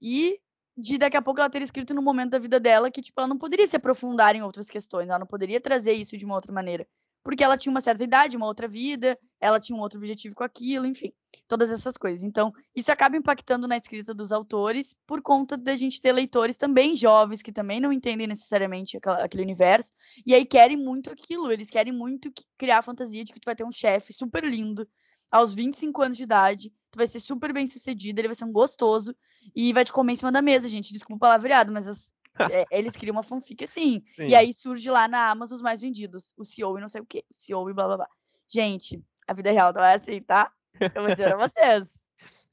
e 0.00 0.38
de 0.76 0.98
daqui 0.98 1.16
a 1.16 1.22
pouco 1.22 1.40
ela 1.40 1.50
ter 1.50 1.62
escrito 1.62 1.94
no 1.94 2.02
momento 2.02 2.30
da 2.30 2.38
vida 2.38 2.60
dela 2.60 2.90
que 2.90 3.02
tipo 3.02 3.18
ela 3.20 3.28
não 3.28 3.38
poderia 3.38 3.66
se 3.66 3.76
aprofundar 3.76 4.36
em 4.36 4.42
outras 4.42 4.68
questões, 4.68 5.08
ela 5.08 5.18
não 5.18 5.26
poderia 5.26 5.60
trazer 5.60 5.92
isso 5.92 6.16
de 6.16 6.24
uma 6.24 6.34
outra 6.34 6.52
maneira 6.52 6.86
porque 7.26 7.42
ela 7.42 7.56
tinha 7.56 7.72
uma 7.72 7.80
certa 7.80 8.04
idade, 8.04 8.36
uma 8.36 8.46
outra 8.46 8.68
vida, 8.68 9.18
ela 9.40 9.58
tinha 9.58 9.76
um 9.76 9.80
outro 9.80 9.98
objetivo 9.98 10.32
com 10.36 10.44
aquilo, 10.44 10.86
enfim, 10.86 11.12
todas 11.48 11.72
essas 11.72 11.96
coisas. 11.96 12.22
Então, 12.22 12.52
isso 12.72 12.92
acaba 12.92 13.16
impactando 13.16 13.66
na 13.66 13.76
escrita 13.76 14.14
dos 14.14 14.30
autores 14.30 14.94
por 15.04 15.20
conta 15.20 15.56
da 15.56 15.74
gente 15.74 16.00
ter 16.00 16.12
leitores 16.12 16.56
também 16.56 16.94
jovens 16.94 17.42
que 17.42 17.50
também 17.50 17.80
não 17.80 17.92
entendem 17.92 18.28
necessariamente 18.28 18.96
aquele 19.04 19.42
universo 19.42 19.92
e 20.24 20.36
aí 20.36 20.44
querem 20.44 20.76
muito 20.76 21.10
aquilo, 21.10 21.50
eles 21.50 21.68
querem 21.68 21.92
muito 21.92 22.32
criar 22.56 22.78
a 22.78 22.82
fantasia 22.82 23.24
de 23.24 23.32
que 23.32 23.40
tu 23.40 23.46
vai 23.46 23.56
ter 23.56 23.64
um 23.64 23.72
chefe 23.72 24.12
super 24.12 24.44
lindo 24.44 24.88
aos 25.30 25.54
25 25.54 26.02
anos 26.02 26.16
de 26.16 26.24
idade, 26.24 26.72
tu 26.90 26.96
vai 26.96 27.06
ser 27.06 27.20
super 27.20 27.52
bem 27.52 27.66
sucedido, 27.66 28.20
ele 28.20 28.28
vai 28.28 28.34
ser 28.34 28.44
um 28.44 28.52
gostoso 28.52 29.14
e 29.54 29.72
vai 29.72 29.84
te 29.84 29.92
comer 29.92 30.12
em 30.12 30.16
cima 30.16 30.32
da 30.32 30.42
mesa, 30.42 30.68
gente. 30.68 30.92
Desculpa 30.92 31.16
o 31.16 31.28
palavreado, 31.28 31.72
mas 31.72 31.86
as, 31.86 32.12
é, 32.50 32.64
eles 32.70 32.96
criam 32.96 33.14
uma 33.14 33.22
fanfic 33.22 33.64
assim. 33.64 34.02
Sim. 34.14 34.26
E 34.26 34.34
aí 34.34 34.52
surge 34.52 34.90
lá 34.90 35.08
na 35.08 35.30
Amazon 35.30 35.56
os 35.56 35.62
mais 35.62 35.80
vendidos. 35.80 36.32
O 36.36 36.44
CEO 36.44 36.78
e 36.78 36.80
não 36.80 36.88
sei 36.88 37.00
o 37.00 37.06
quê. 37.06 37.24
O 37.30 37.34
CEO 37.34 37.70
e 37.70 37.74
blá 37.74 37.86
blá 37.86 37.96
blá. 37.98 38.08
Gente, 38.48 39.02
a 39.26 39.32
vida 39.32 39.50
real 39.50 39.72
não 39.72 39.82
é 39.82 39.94
assim, 39.94 40.20
tá? 40.20 40.50
Eu 40.80 41.02
vou 41.02 41.10
dizer 41.10 41.32
a 41.32 41.36
vocês. 41.48 42.06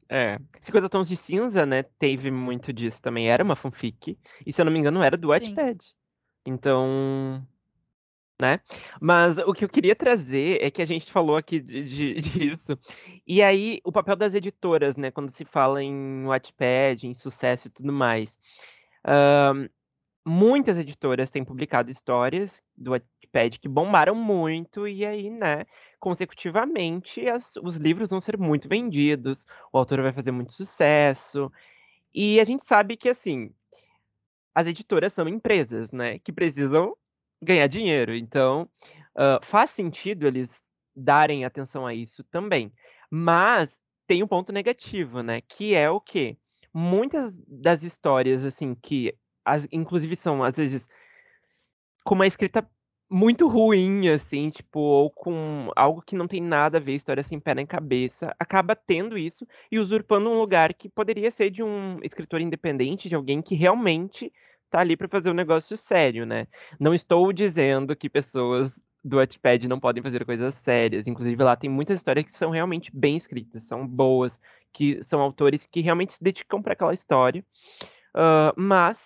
É. 0.10 0.40
50 0.62 0.90
Tons 0.90 1.08
de 1.08 1.16
Cinza, 1.16 1.66
né? 1.66 1.84
Teve 1.84 2.30
muito 2.32 2.72
disso 2.72 3.02
também. 3.02 3.30
Era 3.30 3.44
uma 3.44 3.56
fanfic. 3.56 4.18
E 4.46 4.54
se 4.54 4.62
eu 4.62 4.66
não 4.66 4.72
me 4.72 4.80
engano, 4.80 5.02
era 5.02 5.18
do 5.18 5.30
Wattpad. 5.30 5.80
Então. 6.46 7.46
Né? 8.44 8.60
Mas 9.00 9.38
o 9.38 9.54
que 9.54 9.64
eu 9.64 9.70
queria 9.70 9.96
trazer 9.96 10.62
é 10.62 10.70
que 10.70 10.82
a 10.82 10.86
gente 10.86 11.10
falou 11.10 11.38
aqui 11.38 11.62
de, 11.62 11.84
de, 11.86 12.14
disso. 12.20 12.78
E 13.26 13.42
aí, 13.42 13.80
o 13.86 13.92
papel 13.92 14.18
das 14.18 14.36
editoras, 14.36 14.98
né? 14.98 15.12
Quando 15.12 15.32
se 15.32 15.46
fala 15.46 15.82
em 15.82 16.26
Wattpad, 16.26 17.08
em 17.08 17.14
sucesso 17.14 17.70
e 17.70 17.72
tudo 17.72 17.94
mais 17.94 18.38
muitas 20.26 20.78
editoras 20.78 21.30
têm 21.30 21.44
publicado 21.44 21.92
histórias 21.92 22.62
do 22.78 22.92
Wattpad 22.92 23.60
que 23.60 23.68
bombaram 23.68 24.16
muito, 24.16 24.88
e 24.88 25.06
aí, 25.06 25.30
né, 25.30 25.66
consecutivamente, 26.00 27.28
as, 27.28 27.56
os 27.58 27.78
livros 27.78 28.10
vão 28.10 28.22
ser 28.22 28.38
muito 28.38 28.70
vendidos, 28.70 29.46
o 29.72 29.78
autor 29.78 30.02
vai 30.02 30.14
fazer 30.14 30.32
muito 30.32 30.54
sucesso. 30.54 31.52
E 32.14 32.40
a 32.40 32.46
gente 32.46 32.66
sabe 32.66 32.96
que, 32.96 33.10
assim, 33.10 33.52
as 34.56 34.68
editoras 34.68 35.14
são 35.14 35.28
empresas, 35.28 35.92
né, 35.92 36.20
que 36.20 36.32
precisam 36.32 36.96
ganhar 37.44 37.68
dinheiro. 37.68 38.16
Então, 38.16 38.70
uh, 39.16 39.44
faz 39.44 39.72
sentido 39.72 40.28
eles 40.28 40.62
darem 40.96 41.46
atenção 41.46 41.86
a 41.86 41.94
isso 41.94 42.24
também. 42.26 42.72
Mas 43.10 43.80
tem 44.08 44.24
um 44.24 44.28
ponto 44.28 44.52
negativo, 44.52 45.22
né, 45.22 45.42
que 45.42 45.76
é 45.76 45.90
o 45.90 46.02
quê? 46.02 46.38
muitas 46.74 47.32
das 47.48 47.84
histórias, 47.84 48.46
assim, 48.46 48.74
que 48.74 49.14
as, 49.46 49.68
inclusive 49.72 50.16
são, 50.16 50.44
às 50.44 50.56
vezes, 50.56 50.88
com 52.04 52.16
uma 52.16 52.26
escrita 52.26 52.68
muito 53.10 53.48
ruim, 53.48 54.10
assim, 54.10 54.50
tipo, 54.50 54.80
ou 54.80 55.12
com 55.12 55.70
algo 55.76 56.02
que 56.02 56.16
não 56.16 56.28
tem 56.28 56.42
nada 56.42 56.80
a 56.80 56.82
ver, 56.82 56.96
história 56.96 57.22
sem 57.22 57.40
pé 57.40 57.54
nem 57.54 57.66
cabeça, 57.66 58.36
acaba 58.40 58.76
tendo 58.76 59.18
isso 59.18 59.46
e 59.72 59.78
usurpando 59.78 60.30
um 60.30 60.40
lugar 60.40 60.74
que 60.74 60.90
poderia 60.90 61.30
ser 61.30 61.52
de 61.52 61.62
um 61.62 62.00
escritor 62.02 62.42
independente, 62.42 63.10
de 63.10 63.16
alguém 63.16 63.42
que 63.42 63.54
realmente 63.54 64.34
tá 64.74 64.80
ali 64.80 64.98
para 64.98 65.08
fazer 65.08 65.30
um 65.30 65.36
negócio 65.36 65.78
sério, 65.78 66.26
né? 66.26 66.48
Não 66.80 66.96
estou 66.96 67.32
dizendo 67.32 67.96
que 67.96 68.10
pessoas 68.10 68.72
do 69.04 69.18
Wattpad 69.18 69.68
não 69.68 69.80
podem 69.80 70.02
fazer 70.02 70.26
coisas 70.26 70.56
sérias, 70.56 71.06
inclusive 71.06 71.44
lá 71.44 71.56
tem 71.56 71.70
muitas 71.70 71.98
histórias 71.98 72.26
que 72.26 72.36
são 72.36 72.50
realmente 72.50 72.90
bem 72.92 73.16
escritas, 73.16 73.62
são 73.64 73.88
boas, 73.88 74.32
que 74.74 75.04
são 75.04 75.22
autores 75.22 75.68
que 75.68 75.82
realmente 75.82 76.14
se 76.14 76.24
dedicam 76.24 76.60
para 76.60 76.74
aquela 76.74 76.94
história. 76.94 77.46
Uh, 78.16 78.54
mas 78.58 78.98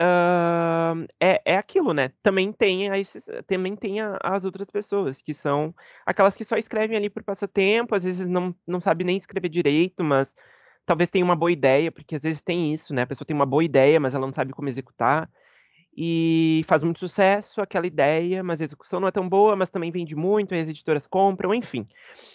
uh, 0.00 1.04
é, 1.20 1.42
é 1.44 1.56
aquilo, 1.56 1.92
né? 1.92 2.12
Também 2.22 2.52
tem, 2.52 2.86
esses, 2.96 3.24
também 3.48 3.74
tem 3.74 4.00
a, 4.00 4.16
as 4.22 4.44
outras 4.44 4.70
pessoas, 4.70 5.20
que 5.20 5.34
são 5.34 5.74
aquelas 6.06 6.36
que 6.36 6.44
só 6.44 6.56
escrevem 6.56 6.96
ali 6.96 7.10
por 7.10 7.24
passatempo, 7.24 7.96
às 7.96 8.04
vezes 8.04 8.28
não, 8.28 8.54
não 8.64 8.80
sabe 8.80 9.02
nem 9.02 9.16
escrever 9.16 9.48
direito, 9.48 10.04
mas 10.04 10.32
talvez 10.86 11.10
tenha 11.10 11.24
uma 11.24 11.36
boa 11.36 11.52
ideia, 11.52 11.90
porque 11.92 12.16
às 12.16 12.22
vezes 12.22 12.40
tem 12.40 12.72
isso, 12.72 12.94
né? 12.94 13.02
A 13.02 13.06
pessoa 13.06 13.26
tem 13.26 13.34
uma 13.34 13.46
boa 13.46 13.64
ideia, 13.64 13.98
mas 14.00 14.14
ela 14.14 14.26
não 14.26 14.32
sabe 14.32 14.52
como 14.52 14.68
executar. 14.68 15.30
E 15.96 16.62
faz 16.66 16.82
muito 16.82 16.98
sucesso 16.98 17.60
aquela 17.60 17.86
ideia, 17.86 18.42
mas 18.42 18.60
a 18.60 18.64
execução 18.64 18.98
não 19.00 19.08
é 19.08 19.12
tão 19.12 19.28
boa, 19.28 19.54
mas 19.54 19.70
também 19.70 19.92
vende 19.92 20.16
muito, 20.16 20.54
as 20.54 20.68
editoras 20.68 21.06
compram, 21.06 21.54
enfim. 21.54 21.86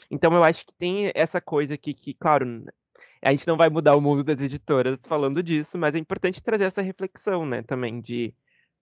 Então 0.09 0.33
eu 0.33 0.43
acho 0.43 0.65
que 0.65 0.73
tem 0.73 1.11
essa 1.13 1.41
coisa 1.41 1.75
aqui 1.75 1.93
que, 1.93 2.13
claro, 2.13 2.63
a 3.21 3.31
gente 3.31 3.47
não 3.47 3.57
vai 3.57 3.69
mudar 3.69 3.95
o 3.97 4.01
mundo 4.01 4.23
das 4.23 4.39
editoras 4.39 4.97
falando 5.03 5.43
disso, 5.43 5.77
mas 5.77 5.93
é 5.93 5.97
importante 5.99 6.41
trazer 6.41 6.65
essa 6.65 6.81
reflexão, 6.81 7.45
né, 7.45 7.61
também, 7.61 7.99
de 7.99 8.33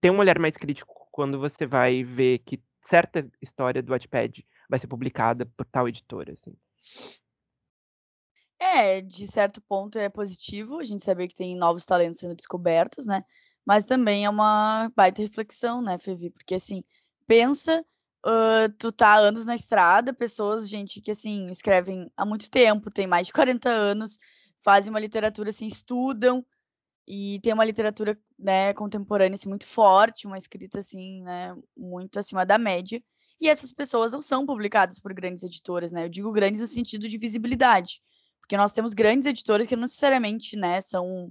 ter 0.01 0.11
um 0.11 0.19
olhar 0.19 0.39
mais 0.39 0.57
crítico 0.57 1.09
quando 1.11 1.39
você 1.39 1.67
vai 1.67 2.05
ver 2.05 2.39
que 2.41 2.61
certa 2.83 3.27
história 3.41 3.83
do 3.83 3.91
Wattpad 3.91 4.45
vai 4.69 4.79
ser 4.79 4.87
publicada 4.87 5.47
por 5.47 5.65
tal 5.67 5.89
editora, 5.89 6.33
assim. 6.35 6.55
É, 8.61 9.01
de 9.01 9.27
certo 9.29 9.61
ponto 9.63 9.99
é 9.99 10.09
positivo 10.09 10.81
a 10.81 10.85
gente 10.85 11.05
saber 11.05 11.29
que 11.29 11.35
tem 11.35 11.57
novos 11.57 11.85
talentos 11.85 12.19
sendo 12.19 12.35
descobertos, 12.35 13.07
né? 13.07 13.23
Mas 13.65 13.87
também 13.87 14.25
é 14.25 14.31
uma 14.31 14.91
baita 14.97 15.23
reflexão, 15.23 15.81
né, 15.81 15.97
Fevi? 15.99 16.31
Porque 16.31 16.55
assim, 16.55 16.83
pensa, 17.27 17.85
uh, 18.27 18.69
tu 18.79 18.91
tá 18.91 19.11
há 19.11 19.19
anos 19.19 19.45
na 19.45 19.55
estrada, 19.55 20.13
pessoas, 20.13 20.69
gente, 20.69 21.01
que 21.01 21.11
assim, 21.11 21.47
escrevem 21.51 22.11
há 22.17 22.25
muito 22.27 22.51
tempo, 22.51 22.91
tem 22.91 23.07
mais 23.07 23.29
de 23.29 23.33
40 23.33 23.69
anos, 23.69 24.19
fazem 24.61 24.91
uma 24.91 25.01
literatura 25.01 25.51
assim, 25.51 25.67
estudam 25.67 26.45
e 27.07 27.41
tem 27.43 27.53
uma 27.53 27.65
literatura, 27.65 28.19
né, 28.39 28.75
contemporânea 28.75 29.35
assim, 29.37 29.49
muito 29.49 29.67
forte, 29.67 30.27
uma 30.27 30.39
escrita 30.39 30.81
assim, 30.81 31.23
né, 31.23 31.57
muito 31.77 32.19
acima 32.19 32.45
da 32.47 32.59
média. 32.59 33.03
E 33.41 33.49
essas 33.49 33.73
pessoas 33.73 34.13
não 34.13 34.21
são 34.21 34.45
publicadas 34.47 34.99
por 34.99 35.15
grandes 35.15 35.45
editoras, 35.45 35.93
né? 35.93 36.05
Eu 36.05 36.09
digo 36.09 36.33
grandes 36.33 36.61
no 36.61 36.67
sentido 36.67 37.09
de 37.09 37.17
visibilidade 37.19 38.01
porque 38.49 38.57
nós 38.57 38.73
temos 38.73 38.95
grandes 38.95 39.27
editoras 39.27 39.67
que 39.67 39.77
não 39.77 39.83
necessariamente, 39.83 40.57
né, 40.57 40.81
são 40.81 41.31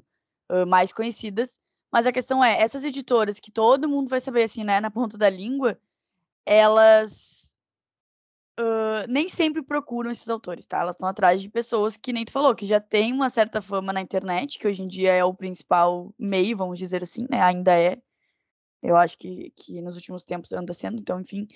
uh, 0.51 0.67
mais 0.67 0.93
conhecidas, 0.93 1.59
mas 1.91 2.05
a 2.05 2.11
questão 2.11 2.45
é, 2.45 2.61
essas 2.61 2.83
editoras 2.83 3.39
que 3.39 3.51
todo 3.51 3.89
mundo 3.89 4.07
vai 4.07 4.19
saber, 4.19 4.43
assim, 4.43 4.63
né, 4.63 4.79
na 4.79 4.91
ponta 4.91 5.17
da 5.17 5.27
língua, 5.27 5.79
elas 6.45 7.57
uh, 8.59 9.09
nem 9.09 9.27
sempre 9.27 9.63
procuram 9.63 10.11
esses 10.11 10.29
autores, 10.29 10.67
tá? 10.67 10.79
Elas 10.81 10.93
estão 10.93 11.09
atrás 11.09 11.41
de 11.41 11.49
pessoas 11.49 11.97
que 11.97 12.13
nem 12.13 12.23
tu 12.23 12.31
falou, 12.31 12.53
que 12.53 12.67
já 12.67 12.79
tem 12.79 13.11
uma 13.11 13.31
certa 13.31 13.61
fama 13.61 13.91
na 13.91 13.99
internet, 13.99 14.59
que 14.59 14.67
hoje 14.67 14.83
em 14.83 14.87
dia 14.87 15.11
é 15.11 15.23
o 15.23 15.33
principal 15.33 16.13
meio, 16.19 16.55
vamos 16.55 16.77
dizer 16.77 17.01
assim, 17.01 17.25
né? 17.31 17.41
Ainda 17.41 17.75
é. 17.75 17.97
Eu 18.83 18.95
acho 18.95 19.17
que, 19.17 19.51
que 19.55 19.81
nos 19.81 19.95
últimos 19.95 20.23
tempos 20.23 20.53
anda 20.53 20.71
sendo, 20.71 20.99
então, 20.99 21.19
enfim. 21.19 21.47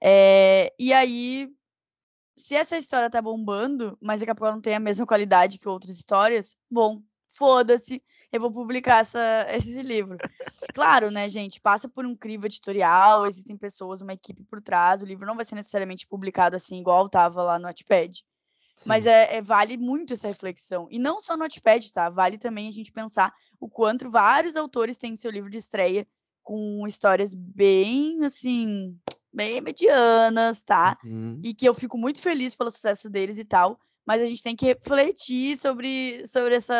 É, 0.00 0.72
e 0.78 0.92
aí 0.92 1.52
se 2.38 2.54
essa 2.54 2.76
história 2.76 3.10
tá 3.10 3.20
bombando, 3.20 3.98
mas 4.00 4.20
daqui 4.20 4.30
a 4.30 4.34
pouco 4.34 4.46
ela 4.46 4.54
não 4.54 4.62
tem 4.62 4.74
a 4.74 4.80
mesma 4.80 5.04
qualidade 5.06 5.58
que 5.58 5.68
outras 5.68 5.98
histórias, 5.98 6.56
bom, 6.70 7.02
foda-se, 7.28 8.02
eu 8.32 8.40
vou 8.40 8.50
publicar 8.50 9.00
essa, 9.00 9.18
esse 9.50 9.82
livro. 9.82 10.16
Claro, 10.74 11.10
né, 11.10 11.28
gente, 11.28 11.60
passa 11.60 11.88
por 11.88 12.06
um 12.06 12.16
crivo 12.16 12.46
editorial, 12.46 13.26
existem 13.26 13.56
pessoas, 13.56 14.00
uma 14.00 14.14
equipe 14.14 14.42
por 14.44 14.60
trás, 14.60 15.02
o 15.02 15.06
livro 15.06 15.26
não 15.26 15.36
vai 15.36 15.44
ser 15.44 15.56
necessariamente 15.56 16.06
publicado 16.06 16.56
assim, 16.56 16.80
igual 16.80 17.06
estava 17.06 17.42
lá 17.42 17.58
no 17.58 17.66
Notepad. 17.66 18.24
Mas 18.84 19.06
é, 19.06 19.36
é, 19.36 19.42
vale 19.42 19.76
muito 19.76 20.12
essa 20.12 20.28
reflexão. 20.28 20.86
E 20.88 21.00
não 21.00 21.20
só 21.20 21.36
no 21.36 21.42
Notepad, 21.42 21.92
tá? 21.92 22.08
Vale 22.08 22.38
também 22.38 22.68
a 22.68 22.72
gente 22.72 22.92
pensar 22.92 23.34
o 23.58 23.68
quanto 23.68 24.08
vários 24.08 24.56
autores 24.56 24.96
têm 24.96 25.16
seu 25.16 25.32
livro 25.32 25.50
de 25.50 25.58
estreia 25.58 26.06
com 26.44 26.86
histórias 26.86 27.34
bem, 27.34 28.24
assim, 28.24 28.96
bem 29.38 29.60
medianas, 29.60 30.64
tá? 30.64 30.98
Uhum. 31.04 31.40
E 31.44 31.54
que 31.54 31.64
eu 31.64 31.72
fico 31.72 31.96
muito 31.96 32.20
feliz 32.20 32.56
pelo 32.56 32.72
sucesso 32.72 33.08
deles 33.08 33.38
e 33.38 33.44
tal. 33.44 33.78
Mas 34.04 34.20
a 34.20 34.26
gente 34.26 34.42
tem 34.42 34.56
que 34.56 34.66
refletir 34.66 35.56
sobre, 35.56 36.26
sobre 36.26 36.56
essa. 36.56 36.74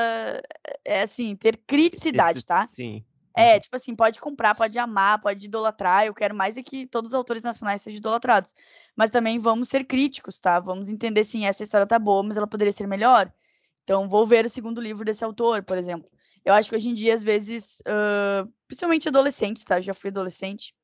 É 0.85 1.03
assim, 1.03 1.37
ter 1.37 1.57
criticidade, 1.67 2.45
tá? 2.45 2.69
Sim. 2.75 3.05
É, 3.37 3.55
uhum. 3.55 3.61
tipo 3.61 3.77
assim, 3.77 3.95
pode 3.95 4.19
comprar, 4.19 4.55
pode 4.57 4.77
amar, 4.79 5.21
pode 5.21 5.47
idolatrar. 5.47 6.07
Eu 6.07 6.15
quero 6.15 6.35
mais 6.35 6.57
é 6.57 6.63
que 6.63 6.87
todos 6.87 7.11
os 7.11 7.15
autores 7.15 7.45
nacionais 7.45 7.83
sejam 7.83 7.99
idolatrados. 7.99 8.53
Mas 8.97 9.11
também 9.11 9.39
vamos 9.39 9.69
ser 9.69 9.85
críticos, 9.85 10.41
tá? 10.41 10.59
Vamos 10.59 10.89
entender, 10.89 11.23
sim, 11.23 11.47
essa 11.47 11.63
história 11.63 11.87
tá 11.87 11.99
boa, 11.99 12.23
mas 12.25 12.37
ela 12.37 12.47
poderia 12.47 12.73
ser 12.73 12.89
melhor. 12.89 13.33
Então, 13.85 14.09
vou 14.09 14.27
ver 14.27 14.45
o 14.45 14.51
segundo 14.51 14.81
livro 14.81 15.05
desse 15.05 15.25
autor, 15.25 15.63
por 15.63 15.79
exemplo. 15.79 16.11
Eu 16.45 16.55
acho 16.55 16.69
que 16.71 16.77
hoje 16.77 16.89
em 16.89 16.95
dia, 16.95 17.15
às 17.15 17.23
vezes, 17.23 17.81
uh, 17.81 18.51
principalmente 18.67 19.09
adolescentes, 19.09 19.65
tá? 19.65 19.79
Eu 19.79 19.83
já 19.83 19.95
fui 19.95 20.11
adolescente. 20.11 20.75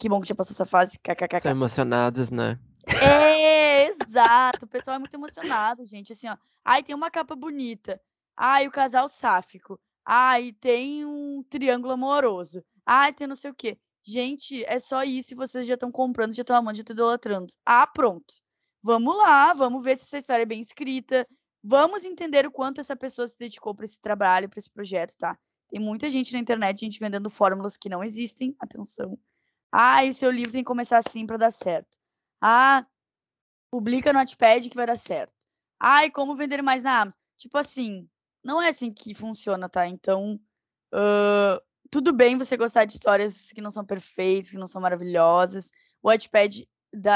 Que 0.00 0.08
bom 0.08 0.18
que 0.18 0.28
já 0.28 0.34
passou 0.34 0.54
essa 0.54 0.64
fase. 0.64 0.98
KKK. 0.98 1.36
Estão 1.36 1.52
emocionados, 1.52 2.30
né? 2.30 2.58
É, 2.86 3.84
exato. 3.92 4.64
O 4.64 4.68
pessoal 4.68 4.96
é 4.96 4.98
muito 4.98 5.12
emocionado, 5.12 5.84
gente. 5.84 6.14
Assim, 6.14 6.26
ó. 6.26 6.38
Ai, 6.64 6.82
tem 6.82 6.94
uma 6.94 7.10
capa 7.10 7.36
bonita. 7.36 8.00
Ai, 8.34 8.66
o 8.66 8.70
casal 8.70 9.06
sáfico. 9.10 9.78
Ai, 10.02 10.52
tem 10.58 11.04
um 11.04 11.44
triângulo 11.50 11.92
amoroso. 11.92 12.64
Ai, 12.86 13.12
tem 13.12 13.26
não 13.26 13.36
sei 13.36 13.50
o 13.50 13.54
quê. 13.54 13.78
Gente, 14.02 14.64
é 14.64 14.78
só 14.78 15.04
isso 15.04 15.34
e 15.34 15.36
vocês 15.36 15.66
já 15.66 15.74
estão 15.74 15.92
comprando, 15.92 16.32
já 16.32 16.40
estão 16.40 16.56
amando, 16.56 16.78
já 16.78 16.80
estão 16.80 16.94
idolatrando. 16.94 17.52
Ah, 17.66 17.86
pronto. 17.86 18.32
Vamos 18.82 19.14
lá, 19.18 19.52
vamos 19.52 19.84
ver 19.84 19.98
se 19.98 20.04
essa 20.04 20.16
história 20.16 20.44
é 20.44 20.46
bem 20.46 20.62
escrita. 20.62 21.28
Vamos 21.62 22.04
entender 22.04 22.46
o 22.46 22.50
quanto 22.50 22.80
essa 22.80 22.96
pessoa 22.96 23.28
se 23.28 23.38
dedicou 23.38 23.74
para 23.74 23.84
esse 23.84 24.00
trabalho, 24.00 24.48
para 24.48 24.58
esse 24.58 24.70
projeto, 24.70 25.14
tá? 25.18 25.38
Tem 25.68 25.78
muita 25.78 26.08
gente 26.08 26.32
na 26.32 26.38
internet, 26.38 26.80
gente 26.80 26.98
vendendo 26.98 27.28
fórmulas 27.28 27.76
que 27.76 27.90
não 27.90 28.02
existem. 28.02 28.56
Atenção. 28.58 29.18
Ah, 29.72 30.02
o 30.04 30.12
seu 30.12 30.30
livro 30.30 30.52
tem 30.52 30.62
que 30.62 30.66
começar 30.66 30.98
assim 30.98 31.26
para 31.26 31.36
dar 31.36 31.50
certo. 31.50 31.98
Ah, 32.40 32.86
publica 33.70 34.12
no 34.12 34.18
Notepad 34.18 34.68
que 34.68 34.76
vai 34.76 34.86
dar 34.86 34.96
certo. 34.96 35.34
Ah, 35.78 36.04
e 36.04 36.10
como 36.10 36.36
vender 36.36 36.62
mais 36.62 36.82
na 36.82 37.02
Amazon? 37.02 37.20
Tipo 37.38 37.58
assim, 37.58 38.08
não 38.44 38.60
é 38.60 38.68
assim 38.68 38.92
que 38.92 39.14
funciona, 39.14 39.68
tá? 39.68 39.86
Então, 39.86 40.40
uh, 40.92 41.60
tudo 41.90 42.12
bem 42.12 42.36
você 42.36 42.56
gostar 42.56 42.84
de 42.84 42.94
histórias 42.94 43.52
que 43.52 43.60
não 43.60 43.70
são 43.70 43.84
perfeitas, 43.84 44.50
que 44.50 44.58
não 44.58 44.66
são 44.66 44.80
maravilhosas. 44.80 45.70
O 46.02 46.08
Wattpad 46.08 46.68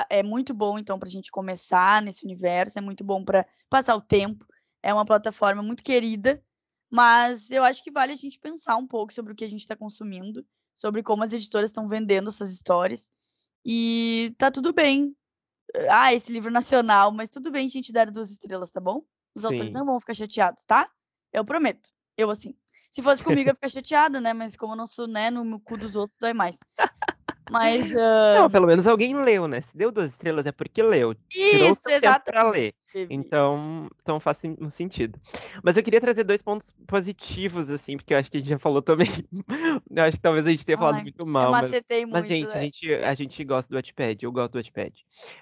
é 0.08 0.22
muito 0.22 0.54
bom, 0.54 0.78
então, 0.78 0.98
para 0.98 1.08
a 1.08 1.12
gente 1.12 1.30
começar 1.30 2.00
nesse 2.00 2.24
universo, 2.24 2.78
é 2.78 2.82
muito 2.82 3.02
bom 3.04 3.24
para 3.24 3.46
passar 3.68 3.96
o 3.96 4.00
tempo. 4.00 4.46
É 4.82 4.92
uma 4.94 5.04
plataforma 5.04 5.62
muito 5.62 5.82
querida, 5.82 6.42
mas 6.90 7.50
eu 7.50 7.64
acho 7.64 7.82
que 7.82 7.90
vale 7.90 8.12
a 8.12 8.16
gente 8.16 8.38
pensar 8.38 8.76
um 8.76 8.86
pouco 8.86 9.12
sobre 9.12 9.32
o 9.32 9.36
que 9.36 9.44
a 9.44 9.48
gente 9.48 9.60
está 9.60 9.74
consumindo 9.74 10.46
sobre 10.74 11.02
como 11.02 11.22
as 11.22 11.32
editoras 11.32 11.70
estão 11.70 11.88
vendendo 11.88 12.28
essas 12.28 12.50
histórias. 12.50 13.10
E 13.64 14.34
tá 14.38 14.50
tudo 14.50 14.72
bem. 14.72 15.16
Ah, 15.90 16.12
esse 16.12 16.32
livro 16.32 16.50
nacional, 16.50 17.10
mas 17.12 17.30
tudo 17.30 17.50
bem 17.50 17.66
a 17.66 17.70
gente 17.70 17.92
dar 17.92 18.10
duas 18.10 18.30
estrelas, 18.30 18.70
tá 18.70 18.80
bom? 18.80 19.02
Os 19.34 19.42
Sim. 19.42 19.48
autores 19.48 19.72
não 19.72 19.84
vão 19.84 19.98
ficar 19.98 20.14
chateados, 20.14 20.64
tá? 20.64 20.88
Eu 21.32 21.44
prometo. 21.44 21.90
Eu, 22.16 22.30
assim. 22.30 22.54
Se 22.90 23.02
fosse 23.02 23.24
comigo, 23.24 23.48
eu 23.48 23.50
ia 23.50 23.54
ficar 23.54 23.68
chateada, 23.68 24.20
né? 24.20 24.32
Mas 24.32 24.56
como 24.56 24.74
eu 24.74 24.76
não 24.76 24.86
sou, 24.86 25.08
né, 25.08 25.30
no 25.30 25.58
cu 25.58 25.76
dos 25.76 25.96
outros, 25.96 26.16
dói 26.18 26.32
mais. 26.32 26.58
Mas. 27.50 27.92
Uh... 27.92 27.94
Não, 28.38 28.50
pelo 28.50 28.66
menos 28.66 28.86
alguém 28.86 29.14
leu, 29.14 29.46
né? 29.46 29.60
Se 29.60 29.76
deu 29.76 29.90
duas 29.90 30.10
estrelas 30.10 30.46
é 30.46 30.52
porque 30.52 30.82
leu. 30.82 31.14
Isso, 31.34 31.88
exato. 31.90 32.30
Pra 32.30 32.50
ler. 32.50 32.74
Então, 33.10 33.88
então 34.00 34.20
faz 34.20 34.40
um 34.60 34.68
sentido. 34.68 35.18
Mas 35.62 35.76
eu 35.76 35.82
queria 35.82 36.00
trazer 36.00 36.24
dois 36.24 36.42
pontos 36.42 36.72
positivos, 36.86 37.70
assim, 37.70 37.96
porque 37.96 38.14
eu 38.14 38.18
acho 38.18 38.30
que 38.30 38.36
a 38.36 38.40
gente 38.40 38.50
já 38.50 38.58
falou 38.58 38.82
também. 38.82 39.08
eu 39.90 40.04
acho 40.04 40.16
que 40.16 40.22
talvez 40.22 40.46
a 40.46 40.50
gente 40.50 40.64
tenha 40.64 40.78
Ai, 40.78 40.80
falado 40.80 41.02
muito 41.02 41.26
mal. 41.26 41.46
Eu 41.46 41.50
mas, 41.50 41.70
muito. 41.70 42.10
Mas, 42.10 42.26
gente, 42.26 42.46
né? 42.46 42.54
a, 42.54 42.60
gente, 42.60 42.94
a 42.94 43.14
gente 43.14 43.44
gosta 43.44 43.68
do 43.68 43.76
Wattpad, 43.76 44.24
eu 44.24 44.32
gosto 44.32 44.52
do 44.52 44.58
Wattpad. 44.58 44.94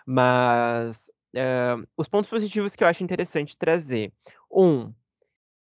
Mas 0.06 1.10
uh, 1.34 1.86
os 1.96 2.08
pontos 2.08 2.30
positivos 2.30 2.74
que 2.74 2.84
eu 2.84 2.88
acho 2.88 3.04
interessante 3.04 3.56
trazer. 3.56 4.12
Um, 4.50 4.92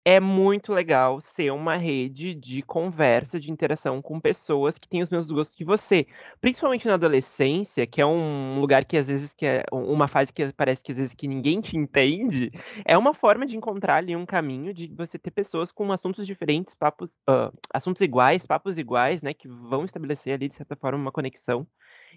é 0.06 0.20
muito 0.20 0.74
legal 0.74 1.22
ser 1.22 1.52
uma 1.52 1.78
rede 1.78 2.36
de 2.36 2.62
conversa, 2.62 3.40
de 3.40 3.50
interação 3.50 4.02
com 4.02 4.20
pessoas 4.20 4.78
que 4.78 4.88
têm 4.88 5.02
os 5.02 5.10
mesmos 5.10 5.32
gostos 5.32 5.56
que 5.56 5.64
você. 5.64 6.06
Principalmente 6.42 6.88
na 6.88 6.96
adolescência, 6.96 7.88
que 7.88 8.02
é 8.02 8.06
um 8.06 8.60
lugar 8.60 8.84
que 8.84 8.98
às 8.98 9.08
vezes 9.08 9.34
que 9.34 9.46
é 9.46 9.64
uma 9.72 10.10
fase 10.10 10.34
que 10.34 10.52
parece 10.54 10.84
que 10.84 10.92
às 10.92 10.98
vezes 10.98 11.14
que 11.14 11.28
ninguém 11.28 11.62
te 11.62 11.78
entende, 11.78 12.52
é 12.84 12.98
uma 12.98 13.14
forma 13.14 13.46
de 13.46 13.56
encontrar 13.56 13.96
ali 13.98 14.14
um 14.16 14.26
caminho 14.26 14.74
de 14.74 14.88
você 14.94 15.18
ter 15.18 15.32
pessoas 15.32 15.72
com 15.72 15.90
assuntos 15.92 16.28
diferentes, 16.28 16.76
papos, 16.76 17.10
uh, 17.30 17.58
assuntos 17.74 18.02
iguais, 18.02 18.46
papos 18.46 18.78
iguais, 18.78 19.22
né, 19.22 19.34
que 19.34 19.48
vão 19.48 19.86
estabelecer 19.86 20.34
ali 20.34 20.50
de 20.50 20.56
certa 20.56 20.76
forma 20.76 20.98
uma 21.00 21.12
conexão. 21.12 21.66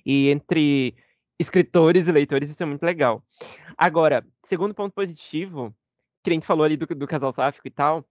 E 0.04 0.28
entre 0.30 0.96
escritores 1.38 2.08
e 2.08 2.12
leitores 2.12 2.50
isso 2.50 2.62
é 2.62 2.66
muito 2.66 2.82
legal. 2.82 3.22
Agora, 3.78 4.26
segundo 4.44 4.74
ponto 4.74 4.92
positivo, 4.92 5.74
que 6.26 6.30
a 6.30 6.34
gente 6.34 6.46
falou 6.46 6.64
ali 6.64 6.76
do, 6.76 6.86
do 6.86 7.06
casal 7.06 7.32
sáfico 7.32 7.66
e 7.66 7.70
tal, 7.70 8.04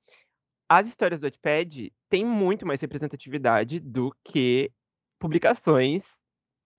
as 0.69 0.87
histórias 0.87 1.19
do 1.19 1.25
Wattpad 1.25 1.93
têm 2.09 2.25
muito 2.25 2.65
mais 2.65 2.81
representatividade 2.81 3.79
do 3.79 4.15
que 4.23 4.71
publicações 5.19 6.03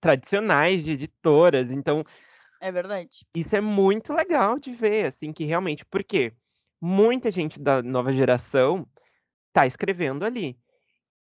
tradicionais 0.00 0.84
de 0.84 0.92
editoras. 0.92 1.70
Então, 1.70 2.04
é 2.60 2.72
verdade. 2.72 3.26
Isso 3.34 3.54
é 3.54 3.60
muito 3.60 4.12
legal 4.12 4.58
de 4.58 4.72
ver, 4.72 5.06
assim, 5.06 5.32
que 5.32 5.44
realmente, 5.44 5.84
porque 5.84 6.32
muita 6.80 7.30
gente 7.30 7.60
da 7.60 7.82
nova 7.82 8.12
geração 8.12 8.86
está 9.48 9.66
escrevendo 9.66 10.24
ali. 10.24 10.58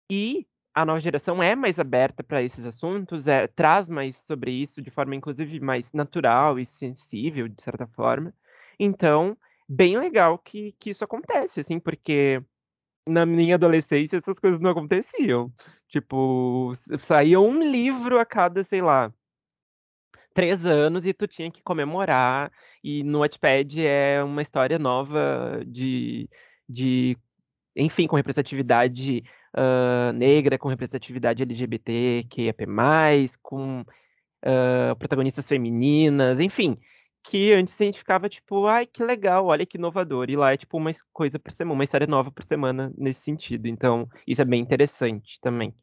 E 0.09 0.45
a 0.75 0.85
nova 0.85 0.99
geração 0.99 1.41
é 1.41 1.55
mais 1.55 1.79
aberta 1.79 2.23
para 2.23 2.43
esses 2.43 2.65
assuntos, 2.65 3.27
é, 3.27 3.47
traz 3.47 3.87
mais 3.87 4.17
sobre 4.17 4.51
isso 4.51 4.81
de 4.81 4.91
forma, 4.91 5.15
inclusive, 5.15 5.59
mais 5.59 5.91
natural 5.93 6.59
e 6.59 6.65
sensível, 6.65 7.47
de 7.47 7.61
certa 7.61 7.87
forma. 7.87 8.33
Então, 8.79 9.37
bem 9.67 9.97
legal 9.97 10.37
que, 10.37 10.73
que 10.79 10.89
isso 10.91 11.03
acontece, 11.03 11.59
assim, 11.61 11.79
porque 11.79 12.41
na 13.07 13.25
minha 13.25 13.55
adolescência 13.55 14.17
essas 14.17 14.39
coisas 14.39 14.59
não 14.59 14.71
aconteciam. 14.71 15.51
Tipo, 15.87 16.73
saía 16.99 17.39
um 17.39 17.61
livro 17.61 18.19
a 18.19 18.25
cada, 18.25 18.63
sei 18.63 18.81
lá, 18.81 19.13
três 20.33 20.65
anos 20.65 21.05
e 21.05 21.13
tu 21.13 21.27
tinha 21.27 21.51
que 21.51 21.61
comemorar. 21.63 22.51
E 22.83 23.03
no 23.03 23.19
Wattpad 23.19 23.85
é 23.85 24.23
uma 24.23 24.41
história 24.41 24.79
nova 24.79 25.61
de, 25.65 26.29
de 26.67 27.17
enfim, 27.75 28.07
com 28.07 28.15
representatividade 28.15 29.23
uh, 29.55 30.13
negra, 30.13 30.57
com 30.57 30.69
representatividade 30.69 31.43
LGBT, 31.43 32.25
QIAP+, 32.29 32.65
com 33.41 33.81
uh, 33.81 34.95
protagonistas 34.97 35.47
femininas, 35.47 36.39
enfim 36.39 36.77
que 37.23 37.53
antes 37.53 37.73
a 37.79 37.83
gente 37.85 37.99
ficava 37.99 38.27
tipo, 38.27 38.67
ai, 38.67 38.85
que 38.85 39.03
legal, 39.03 39.45
olha 39.45 39.65
que 39.65 39.77
inovador. 39.77 40.29
E 40.29 40.35
lá 40.35 40.53
é 40.53 40.57
tipo 40.57 40.77
uma 40.77 40.91
coisa 41.11 41.39
por 41.39 41.51
semana, 41.51 41.73
uma 41.73 41.83
história 41.83 42.05
nova 42.05 42.29
por 42.29 42.43
semana 42.43 42.93
nesse 42.97 43.21
sentido. 43.21 43.67
Então, 43.67 44.07
isso 44.27 44.41
é 44.41 44.45
bem 44.45 44.61
interessante 44.61 45.39
também. 45.41 45.73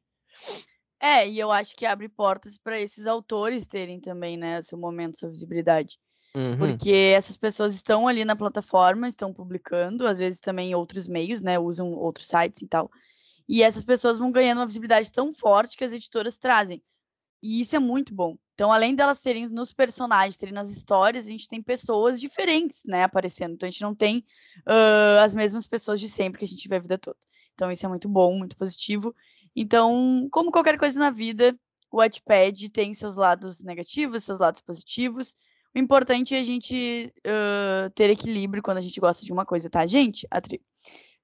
É, 1.01 1.27
e 1.27 1.39
eu 1.39 1.51
acho 1.51 1.75
que 1.75 1.87
abre 1.87 2.09
portas 2.09 2.59
para 2.59 2.79
esses 2.79 3.07
autores 3.07 3.67
terem 3.67 3.99
também, 3.99 4.37
né, 4.37 4.61
seu 4.61 4.79
momento, 4.79 5.19
sua 5.19 5.31
visibilidade. 5.31 5.99
Uhum. 6.37 6.59
Porque 6.59 6.93
essas 7.17 7.37
pessoas 7.37 7.75
estão 7.75 8.07
ali 8.07 8.25
na 8.25 8.37
plataforma, 8.37 9.09
estão 9.09 9.33
publicando, 9.33 10.07
às 10.07 10.19
vezes 10.19 10.41
também 10.41 10.71
em 10.71 10.75
outros 10.75 11.09
meios, 11.09 11.41
né, 11.41 11.59
usam 11.59 11.91
outros 11.93 12.29
sites 12.29 12.61
e 12.61 12.69
tal. 12.69 12.91
E 13.49 13.63
essas 13.63 13.85
pessoas 13.85 14.19
vão 14.19 14.31
ganhando 14.31 14.59
uma 14.59 14.67
visibilidade 14.67 15.11
tão 15.11 15.33
forte 15.33 15.77
que 15.77 15.83
as 15.83 15.93
editoras 15.93 16.39
trazem. 16.39 16.83
E 17.43 17.61
isso 17.61 17.75
é 17.75 17.79
muito 17.79 18.15
bom. 18.15 18.37
Então, 18.55 18.71
além 18.71 18.95
delas 18.95 19.21
terem 19.21 19.49
nos 19.49 19.73
personagens, 19.73 20.37
terem 20.37 20.53
nas 20.53 20.69
histórias, 20.69 21.25
a 21.27 21.31
gente 21.31 21.49
tem 21.49 21.63
pessoas 21.63 22.21
diferentes, 22.21 22.83
né, 22.87 23.05
aparecendo. 23.05 23.55
Então, 23.55 23.67
a 23.67 23.71
gente 23.71 23.81
não 23.81 23.95
tem 23.95 24.19
uh, 24.67 25.25
as 25.25 25.35
mesmas 25.35 25.67
pessoas 25.67 25.99
de 25.99 26.09
sempre 26.09 26.41
que 26.41 26.45
a 26.45 26.49
gente 26.49 26.69
vê 26.69 26.77
a 26.77 26.81
vida 26.81 26.99
toda. 26.99 27.17
Então, 27.55 27.71
isso 27.71 27.87
é 27.87 27.89
muito 27.89 28.09
bom, 28.09 28.37
muito 28.37 28.57
positivo. 28.59 29.15
Então, 29.57 30.29
como 30.31 30.53
qualquer 30.53 30.79
coisa 30.79 31.01
na 31.01 31.11
vida, 31.11 31.59
o 31.91 31.99
Wattpad 31.99 32.69
tem 32.69 32.93
seus 32.93 33.17
lados 33.17 33.63
negativos, 33.65 34.25
seus 34.25 34.39
lados 34.39 34.61
positivos. 34.61 35.35
O 35.75 35.79
importante 35.79 36.35
é 36.35 36.39
a 36.39 36.43
gente 36.43 37.13
uh, 37.27 37.91
ter 37.95 38.11
equilíbrio 38.11 38.63
quando 38.63 38.79
a 38.79 38.83
gente 38.83 39.01
gosta 39.01 39.25
de 39.25 39.33
uma 39.33 39.47
coisa, 39.47 39.71
tá, 39.71 39.87
gente? 39.87 40.27
Atri. 40.31 40.61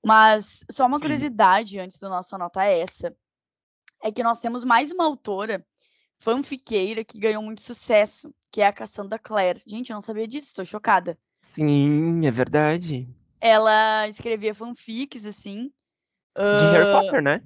Mas 0.04 0.64
só 0.70 0.86
uma 0.86 0.96
Sim. 0.96 1.02
curiosidade 1.02 1.78
antes 1.78 1.98
do 1.98 2.08
nosso 2.08 2.34
anotar 2.34 2.66
essa, 2.66 3.14
é 4.02 4.10
que 4.10 4.22
nós 4.22 4.40
temos 4.40 4.64
mais 4.64 4.90
uma 4.90 5.04
autora 5.04 5.64
fanfiqueira 6.18 7.04
que 7.04 7.18
ganhou 7.18 7.42
muito 7.42 7.62
sucesso, 7.62 8.34
que 8.50 8.60
é 8.60 8.66
a 8.66 8.72
Cassandra 8.72 9.18
Clare. 9.18 9.62
Gente, 9.66 9.90
eu 9.90 9.94
não 9.94 10.00
sabia 10.00 10.26
disso, 10.26 10.48
estou 10.48 10.64
chocada. 10.64 11.18
Sim, 11.54 12.26
é 12.26 12.30
verdade. 12.30 13.08
Ela 13.40 14.08
escrevia 14.08 14.54
fanfics, 14.54 15.24
assim. 15.26 15.72
De 16.36 16.42
uh... 16.42 16.72
Harry 16.72 16.92
Potter, 16.92 17.22
né? 17.22 17.42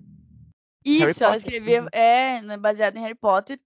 Isso, 0.85 1.07
Harry 1.07 1.17
ela 1.21 1.33
Potter. 1.33 1.37
escrevia, 1.37 1.89
é, 1.93 2.43
né, 2.43 2.57
baseada 2.57 2.99
em 2.99 3.03
Harry 3.03 3.15
Potter. 3.15 3.61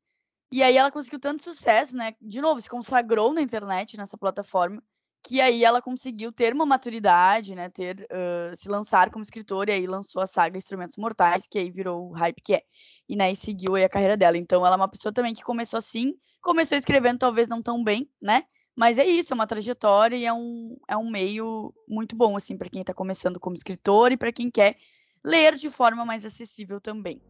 E 0.53 0.62
aí 0.62 0.77
ela 0.77 0.90
conseguiu 0.90 1.19
tanto 1.19 1.43
sucesso, 1.43 1.97
né? 1.97 2.14
De 2.21 2.40
novo, 2.40 2.61
se 2.61 2.69
consagrou 2.69 3.33
na 3.33 3.43
internet, 3.43 3.97
nessa 3.97 4.17
plataforma, 4.17 4.83
que 5.27 5.41
aí 5.41 5.65
ela 5.65 5.81
conseguiu 5.81 6.31
ter 6.31 6.53
uma 6.53 6.67
maturidade, 6.67 7.55
né? 7.55 7.71
Ter, 7.71 8.07
uh, 8.13 8.55
se 8.55 8.69
lançar 8.69 9.11
como 9.11 9.23
escritora, 9.23 9.71
e 9.71 9.75
aí 9.75 9.87
lançou 9.87 10.21
a 10.21 10.27
saga 10.27 10.59
Instrumentos 10.59 10.97
Mortais, 10.99 11.47
que 11.51 11.59
aí 11.59 11.71
virou 11.71 12.11
o 12.11 12.13
hype 12.13 12.43
que 12.43 12.55
é 12.55 12.63
e, 13.09 13.17
né, 13.17 13.33
e 13.33 13.37
seguiu 13.37 13.75
aí 13.75 13.85
a 13.85 13.89
carreira 13.89 14.17
dela. 14.17 14.37
Então, 14.39 14.65
ela 14.65 14.77
é 14.77 14.79
uma 14.79 14.89
pessoa 14.89 15.13
também 15.13 15.35
que 15.35 15.43
começou 15.43 15.79
assim, 15.79 16.15
começou 16.43 16.77
escrevendo 16.77 17.19
talvez 17.19 17.49
não 17.49 17.63
tão 17.63 17.83
bem, 17.83 18.09
né? 18.21 18.43
Mas 18.77 18.99
é 18.99 19.05
isso, 19.05 19.33
é 19.33 19.35
uma 19.35 19.47
trajetória 19.47 20.17
e 20.17 20.25
é 20.25 20.33
um, 20.33 20.77
é 20.89 20.97
um 20.97 21.11
meio 21.11 21.73
muito 21.89 22.17
bom, 22.17 22.37
assim, 22.37 22.57
para 22.57 22.69
quem 22.69 22.81
está 22.81 22.93
começando 22.93 23.39
como 23.39 23.55
escritor 23.55 24.13
e 24.13 24.17
para 24.17 24.33
quem 24.33 24.51
quer 24.51 24.77
ler 25.25 25.55
de 25.55 25.71
forma 25.71 26.05
mais 26.05 26.25
acessível 26.25 26.81
também. 26.81 27.21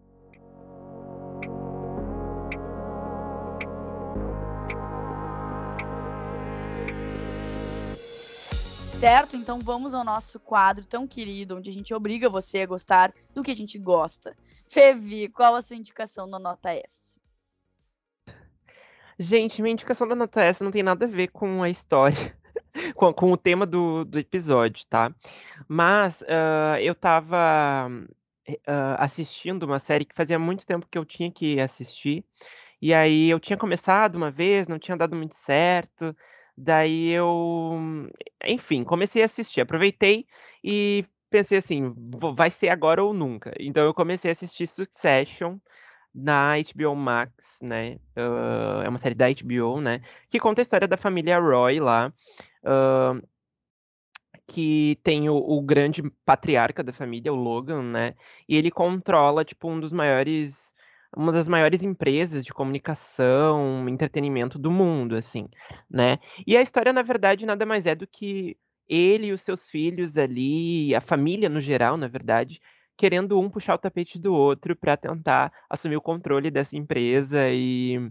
Certo? 9.04 9.36
Então 9.36 9.58
vamos 9.58 9.92
ao 9.92 10.02
nosso 10.02 10.40
quadro 10.40 10.86
tão 10.86 11.06
querido, 11.06 11.58
onde 11.58 11.68
a 11.68 11.72
gente 11.74 11.92
obriga 11.92 12.26
você 12.30 12.62
a 12.62 12.66
gostar 12.66 13.12
do 13.34 13.42
que 13.42 13.50
a 13.50 13.54
gente 13.54 13.78
gosta. 13.78 14.34
Fevi, 14.66 15.28
qual 15.28 15.54
a 15.54 15.60
sua 15.60 15.76
indicação 15.76 16.26
na 16.26 16.38
nota 16.38 16.72
S? 16.72 17.20
Gente, 19.18 19.60
minha 19.60 19.74
indicação 19.74 20.08
da 20.08 20.14
nota 20.14 20.40
S 20.40 20.64
não 20.64 20.70
tem 20.70 20.82
nada 20.82 21.04
a 21.04 21.08
ver 21.08 21.28
com 21.28 21.62
a 21.62 21.68
história, 21.68 22.34
com, 22.96 23.12
com, 23.12 23.30
o 23.30 23.36
tema 23.36 23.66
do, 23.66 24.06
do 24.06 24.18
episódio, 24.18 24.86
tá? 24.88 25.14
Mas 25.68 26.22
uh, 26.22 26.78
eu 26.80 26.94
tava 26.94 27.90
uh, 28.48 28.96
assistindo 28.96 29.64
uma 29.64 29.80
série 29.80 30.06
que 30.06 30.14
fazia 30.14 30.38
muito 30.38 30.66
tempo 30.66 30.88
que 30.90 30.96
eu 30.96 31.04
tinha 31.04 31.30
que 31.30 31.60
assistir. 31.60 32.24
E 32.80 32.94
aí 32.94 33.28
eu 33.28 33.38
tinha 33.38 33.58
começado 33.58 34.14
uma 34.14 34.30
vez, 34.30 34.66
não 34.66 34.78
tinha 34.78 34.96
dado 34.96 35.14
muito 35.14 35.34
certo. 35.34 36.16
Daí 36.56 37.08
eu, 37.10 38.08
enfim, 38.44 38.84
comecei 38.84 39.22
a 39.22 39.26
assistir, 39.26 39.60
aproveitei 39.60 40.26
e 40.62 41.04
pensei 41.28 41.58
assim, 41.58 41.92
vai 42.36 42.50
ser 42.50 42.68
agora 42.68 43.02
ou 43.02 43.12
nunca. 43.12 43.52
Então 43.58 43.84
eu 43.84 43.92
comecei 43.92 44.30
a 44.30 44.32
assistir 44.32 44.66
Succession 44.68 45.58
na 46.14 46.54
HBO 46.56 46.94
Max, 46.94 47.32
né? 47.60 47.98
Uh, 48.16 48.82
é 48.84 48.88
uma 48.88 48.98
série 48.98 49.16
da 49.16 49.26
HBO, 49.28 49.80
né? 49.80 50.00
Que 50.30 50.38
conta 50.38 50.60
a 50.60 50.62
história 50.62 50.86
da 50.86 50.96
família 50.96 51.40
Roy 51.40 51.80
lá. 51.80 52.12
Uh, 52.62 53.20
que 54.46 54.98
tem 55.02 55.28
o, 55.28 55.36
o, 55.36 55.60
grande 55.62 56.02
patriarca 56.24 56.82
da 56.82 56.92
família, 56.92 57.32
o 57.32 57.36
Logan, 57.36 57.82
né? 57.82 58.14
E 58.48 58.56
ele 58.56 58.70
controla, 58.70 59.44
tipo, 59.44 59.68
um 59.68 59.80
dos 59.80 59.92
maiores 59.92 60.73
uma 61.16 61.32
das 61.32 61.48
maiores 61.48 61.82
empresas 61.82 62.44
de 62.44 62.52
comunicação, 62.52 63.88
entretenimento 63.88 64.58
do 64.58 64.70
mundo, 64.70 65.16
assim, 65.16 65.48
né? 65.90 66.18
E 66.46 66.56
a 66.56 66.62
história, 66.62 66.92
na 66.92 67.02
verdade, 67.02 67.46
nada 67.46 67.64
mais 67.64 67.86
é 67.86 67.94
do 67.94 68.06
que 68.06 68.56
ele 68.88 69.28
e 69.28 69.32
os 69.32 69.42
seus 69.42 69.68
filhos 69.68 70.16
ali, 70.18 70.94
a 70.94 71.00
família 71.00 71.48
no 71.48 71.60
geral, 71.60 71.96
na 71.96 72.08
verdade, 72.08 72.60
querendo 72.96 73.38
um 73.40 73.50
puxar 73.50 73.74
o 73.74 73.78
tapete 73.78 74.18
do 74.18 74.34
outro 74.34 74.76
para 74.76 74.96
tentar 74.96 75.52
assumir 75.68 75.96
o 75.96 76.02
controle 76.02 76.50
dessa 76.50 76.76
empresa 76.76 77.48
e 77.50 78.10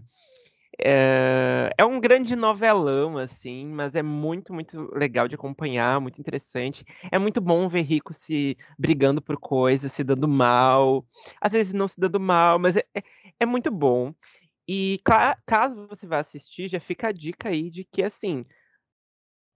é, 0.80 1.70
é, 1.78 1.84
um 1.84 2.00
grande 2.00 2.34
novelão, 2.36 3.18
assim, 3.18 3.66
mas 3.66 3.94
é 3.94 4.02
muito, 4.02 4.52
muito 4.52 4.90
legal 4.94 5.28
de 5.28 5.34
acompanhar, 5.34 6.00
muito 6.00 6.20
interessante. 6.20 6.84
É 7.12 7.18
muito 7.18 7.40
bom 7.40 7.68
ver 7.68 7.82
rico 7.82 8.12
se 8.14 8.56
brigando 8.78 9.22
por 9.22 9.38
coisas, 9.38 9.92
se 9.92 10.02
dando 10.04 10.26
mal. 10.28 11.04
Às 11.40 11.52
vezes 11.52 11.72
não 11.72 11.88
se 11.88 11.98
dando 12.00 12.18
mal, 12.20 12.58
mas 12.58 12.76
é, 12.76 12.84
é, 12.94 13.02
é 13.40 13.46
muito 13.46 13.70
bom. 13.70 14.12
E 14.68 15.00
caso 15.46 15.86
você 15.88 16.06
vá 16.06 16.18
assistir, 16.20 16.68
já 16.68 16.80
fica 16.80 17.08
a 17.08 17.12
dica 17.12 17.48
aí 17.50 17.70
de 17.70 17.84
que, 17.84 18.02
assim, 18.02 18.44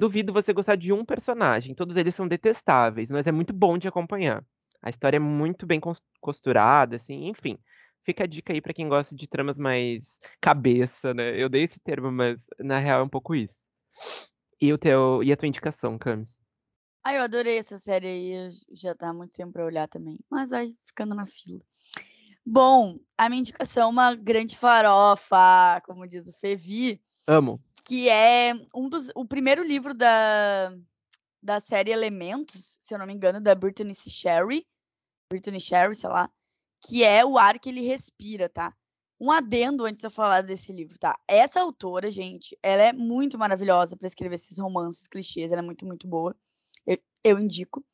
duvido 0.01 0.33
você 0.33 0.53
gostar 0.53 0.77
de 0.77 0.93
um 0.93 1.05
personagem. 1.05 1.75
Todos 1.75 1.97
eles 1.97 2.15
são 2.15 2.29
detestáveis, 2.29 3.09
mas 3.11 3.27
é 3.27 3.33
muito 3.33 3.53
bom 3.53 3.77
de 3.79 3.89
acompanhar. 3.89 4.45
A 4.83 4.91
história 4.91 5.17
é 5.17 5.21
muito 5.21 5.67
bem 5.67 5.81
costurada, 6.21 6.97
assim, 6.97 7.27
enfim. 7.29 7.59
Fica 8.09 8.25
a 8.25 8.27
dica 8.27 8.55
aí 8.55 8.61
para 8.63 8.73
quem 8.73 8.89
gosta 8.89 9.15
de 9.15 9.27
tramas 9.27 9.59
mais 9.59 10.19
cabeça, 10.41 11.13
né? 11.13 11.39
Eu 11.39 11.47
dei 11.47 11.65
esse 11.65 11.79
termo, 11.79 12.11
mas 12.11 12.41
na 12.59 12.79
real 12.79 13.01
é 13.01 13.03
um 13.03 13.09
pouco 13.09 13.35
isso. 13.35 13.61
E, 14.59 14.73
o 14.73 14.79
teu, 14.79 15.23
e 15.23 15.31
a 15.31 15.37
tua 15.37 15.47
indicação, 15.47 15.99
Camis? 15.99 16.27
Ah, 17.05 17.13
eu 17.13 17.21
adorei 17.21 17.59
essa 17.59 17.77
série 17.77 18.07
aí, 18.07 18.51
já 18.73 18.95
tá 18.95 19.11
há 19.11 19.13
muito 19.13 19.37
tempo 19.37 19.53
pra 19.53 19.67
olhar 19.67 19.87
também. 19.89 20.19
Mas 20.31 20.49
vai 20.49 20.75
ficando 20.83 21.15
na 21.15 21.27
fila. 21.27 21.59
Bom, 22.47 22.99
a 23.19 23.29
minha 23.29 23.41
indicação 23.41 23.89
é 23.89 23.93
uma 23.93 24.15
grande 24.15 24.57
farofa, 24.57 25.79
como 25.85 26.09
diz 26.09 26.27
o 26.31 26.33
Fevi. 26.33 27.03
Amo. 27.27 27.63
Que 27.87 28.09
é 28.09 28.55
um 28.75 28.89
dos, 28.89 29.13
o 29.15 29.27
primeiro 29.27 29.63
livro 29.63 29.93
da, 29.93 30.75
da 31.43 31.61
série 31.61 31.91
Elementos, 31.91 32.79
se 32.81 32.95
eu 32.95 32.99
não 32.99 33.05
me 33.05 33.13
engano, 33.13 33.39
da 33.39 33.55
Brittany 33.55 33.95
Sherry. 33.95 34.67
Brittany 35.31 35.61
Sherry, 35.61 35.95
sei 35.95 36.09
lá 36.09 36.31
que 36.87 37.05
é 37.05 37.25
o 37.25 37.39
ar 37.39 37.59
que 37.59 37.69
ele 37.69 37.83
respira, 37.83 38.49
tá? 38.49 38.75
Um 39.21 39.31
adendo 39.33 39.85
antes 39.85 40.01
de 40.01 40.07
eu 40.07 40.11
falar 40.11 40.43
desse 40.43 40.73
livro, 40.73 40.99
tá? 40.99 41.19
Essa 41.27 41.61
autora, 41.61 42.11
gente, 42.11 42.57
ela 42.63 42.83
é 42.83 42.93
muito 42.93 43.39
maravilhosa 43.39 43.97
para 43.97 44.07
escrever 44.07 44.37
esses 44.37 44.59
romances 44.59 45.09
clichês, 45.09 45.51
ela 45.51 45.61
é 45.61 45.65
muito, 45.65 45.85
muito 45.87 46.07
boa. 46.07 46.37
Eu, 46.87 46.99
eu 47.25 47.39
indico. 47.39 47.85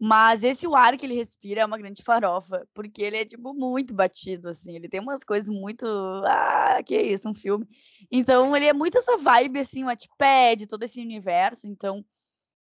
Mas 0.00 0.44
esse 0.44 0.66
o 0.66 0.76
ar 0.76 0.96
que 0.96 1.04
ele 1.04 1.14
respira 1.14 1.62
é 1.62 1.66
uma 1.66 1.76
grande 1.76 2.02
farofa, 2.04 2.66
porque 2.72 3.02
ele 3.02 3.16
é, 3.16 3.24
tipo, 3.24 3.52
muito 3.52 3.92
batido, 3.92 4.48
assim. 4.48 4.76
Ele 4.76 4.88
tem 4.88 5.00
umas 5.00 5.24
coisas 5.24 5.48
muito. 5.48 5.84
Ah, 6.24 6.80
que 6.86 6.96
isso, 6.96 7.28
um 7.28 7.34
filme. 7.34 7.66
Então, 8.10 8.54
ele 8.56 8.66
é 8.66 8.72
muito 8.72 8.96
essa 8.98 9.16
vibe, 9.16 9.58
assim, 9.58 9.82
o 9.82 9.86
Wattpad, 9.86 10.68
todo 10.68 10.84
esse 10.84 11.00
universo. 11.00 11.66
Então, 11.66 12.04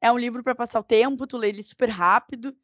é 0.01 0.11
um 0.11 0.19
livro 0.19 0.43
para 0.43 0.53
passar 0.53 0.79
o 0.79 0.83
tempo, 0.83 1.25
tu 1.25 1.37
lê 1.37 1.49
ele 1.49 1.63
super 1.63 1.89
rápido. 1.89 2.55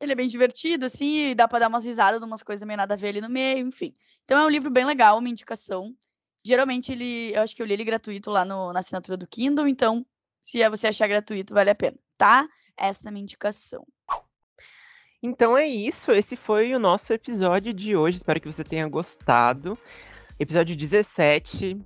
Ele 0.00 0.12
é 0.12 0.14
bem 0.14 0.28
divertido, 0.28 0.86
assim, 0.86 1.30
e 1.30 1.34
dá 1.34 1.46
pra 1.46 1.58
dar 1.58 1.68
umas 1.68 1.84
risadas 1.84 2.18
de 2.18 2.26
umas 2.26 2.42
coisas 2.42 2.66
meio 2.66 2.76
nada 2.76 2.94
a 2.94 2.96
ver 2.96 3.08
ali 3.08 3.20
no 3.20 3.28
meio, 3.28 3.66
enfim. 3.66 3.94
Então 4.24 4.38
é 4.38 4.44
um 4.44 4.48
livro 4.48 4.70
bem 4.70 4.84
legal, 4.84 5.18
uma 5.18 5.28
indicação. 5.28 5.94
Geralmente 6.42 6.90
ele, 6.92 7.32
eu 7.34 7.42
acho 7.42 7.54
que 7.54 7.60
eu 7.60 7.66
li 7.66 7.74
ele 7.74 7.84
gratuito 7.84 8.30
lá 8.30 8.44
no, 8.44 8.72
na 8.72 8.80
assinatura 8.80 9.16
do 9.16 9.26
Kindle, 9.26 9.68
então 9.68 10.06
Se 10.42 10.66
você 10.70 10.86
achar 10.86 11.06
gratuito, 11.06 11.52
vale 11.52 11.68
a 11.68 11.74
pena, 11.74 11.98
tá? 12.16 12.48
Essa 12.76 13.08
é 13.08 13.10
a 13.10 13.12
minha 13.12 13.22
indicação. 13.22 13.86
Então 15.22 15.56
é 15.56 15.68
isso, 15.68 16.12
esse 16.12 16.34
foi 16.34 16.74
o 16.74 16.78
nosso 16.78 17.12
episódio 17.12 17.74
de 17.74 17.94
hoje. 17.94 18.16
Espero 18.16 18.40
que 18.40 18.50
você 18.50 18.64
tenha 18.64 18.88
gostado. 18.88 19.78
Episódio 20.38 20.74
17. 20.74 21.78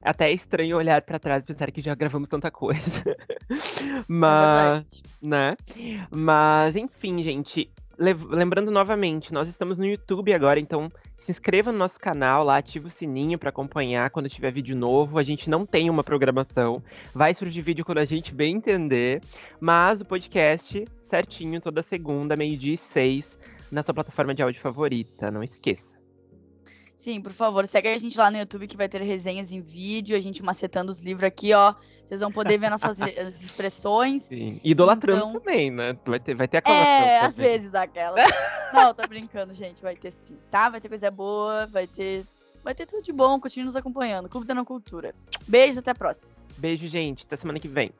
Até 0.00 0.30
é 0.30 0.32
estranho 0.32 0.76
olhar 0.76 1.02
para 1.02 1.18
trás 1.18 1.42
e 1.42 1.46
pensar 1.46 1.72
que 1.72 1.80
já 1.80 1.96
gravamos 1.96 2.28
tanta 2.28 2.48
coisa. 2.48 3.02
Mas, 4.06 5.02
é 5.04 5.05
né? 5.22 5.56
Mas, 6.10 6.76
enfim, 6.76 7.22
gente, 7.22 7.70
lembrando 7.98 8.70
novamente, 8.70 9.32
nós 9.32 9.48
estamos 9.48 9.78
no 9.78 9.86
YouTube 9.86 10.32
agora, 10.32 10.60
então 10.60 10.90
se 11.16 11.30
inscreva 11.30 11.72
no 11.72 11.78
nosso 11.78 11.98
canal 11.98 12.44
lá, 12.44 12.58
ative 12.58 12.88
o 12.88 12.90
sininho 12.90 13.38
para 13.38 13.48
acompanhar 13.48 14.10
quando 14.10 14.28
tiver 14.28 14.52
vídeo 14.52 14.76
novo. 14.76 15.18
A 15.18 15.22
gente 15.22 15.48
não 15.48 15.64
tem 15.64 15.88
uma 15.88 16.04
programação, 16.04 16.82
vai 17.14 17.32
surgir 17.34 17.62
vídeo 17.62 17.84
quando 17.84 17.98
a 17.98 18.04
gente 18.04 18.34
bem 18.34 18.56
entender, 18.56 19.22
mas 19.60 20.00
o 20.00 20.04
podcast 20.04 20.84
certinho 21.06 21.60
toda 21.60 21.82
segunda, 21.82 22.36
meio-dia 22.36 22.74
e 22.74 22.78
seis, 22.78 23.38
na 23.70 23.82
sua 23.82 23.94
plataforma 23.94 24.34
de 24.34 24.42
áudio 24.42 24.60
favorita, 24.60 25.30
não 25.30 25.42
esqueça. 25.42 25.95
Sim, 26.96 27.20
por 27.20 27.32
favor, 27.32 27.66
segue 27.66 27.88
a 27.88 27.98
gente 27.98 28.16
lá 28.16 28.30
no 28.30 28.38
YouTube 28.38 28.66
que 28.66 28.76
vai 28.76 28.88
ter 28.88 29.02
resenhas 29.02 29.52
em 29.52 29.60
vídeo, 29.60 30.16
a 30.16 30.20
gente 30.20 30.42
macetando 30.42 30.90
os 30.90 31.00
livros 31.00 31.24
aqui, 31.24 31.52
ó. 31.52 31.74
Vocês 32.06 32.20
vão 32.20 32.32
poder 32.32 32.56
ver 32.56 32.70
nossas 32.70 32.98
expressões. 33.00 34.22
Sim. 34.22 34.60
Idolatrando 34.64 35.28
então... 35.28 35.40
também, 35.40 35.70
né? 35.70 35.96
Vai 36.06 36.20
ter, 36.20 36.34
vai 36.34 36.48
ter 36.48 36.58
aclamação. 36.58 36.86
É, 36.86 37.20
às 37.20 37.36
vezes 37.36 37.74
aquela. 37.74 38.16
Não, 38.72 38.94
tô 38.94 39.06
brincando, 39.06 39.52
gente. 39.52 39.82
Vai 39.82 39.96
ter 39.96 40.10
sim, 40.10 40.38
tá? 40.50 40.70
Vai 40.70 40.80
ter 40.80 40.88
coisa 40.88 41.10
boa, 41.10 41.66
vai 41.66 41.86
ter. 41.86 42.24
Vai 42.62 42.74
ter 42.74 42.86
tudo 42.86 43.02
de 43.02 43.12
bom. 43.12 43.38
Continue 43.40 43.66
nos 43.66 43.76
acompanhando. 43.76 44.28
Clube 44.28 44.46
da 44.46 44.54
Não 44.54 44.64
Cultura. 44.64 45.14
Beijos, 45.46 45.78
até 45.78 45.90
a 45.90 45.94
próxima. 45.94 46.30
Beijo, 46.56 46.86
gente. 46.88 47.24
Até 47.26 47.36
semana 47.36 47.60
que 47.60 47.68
vem. 47.68 47.92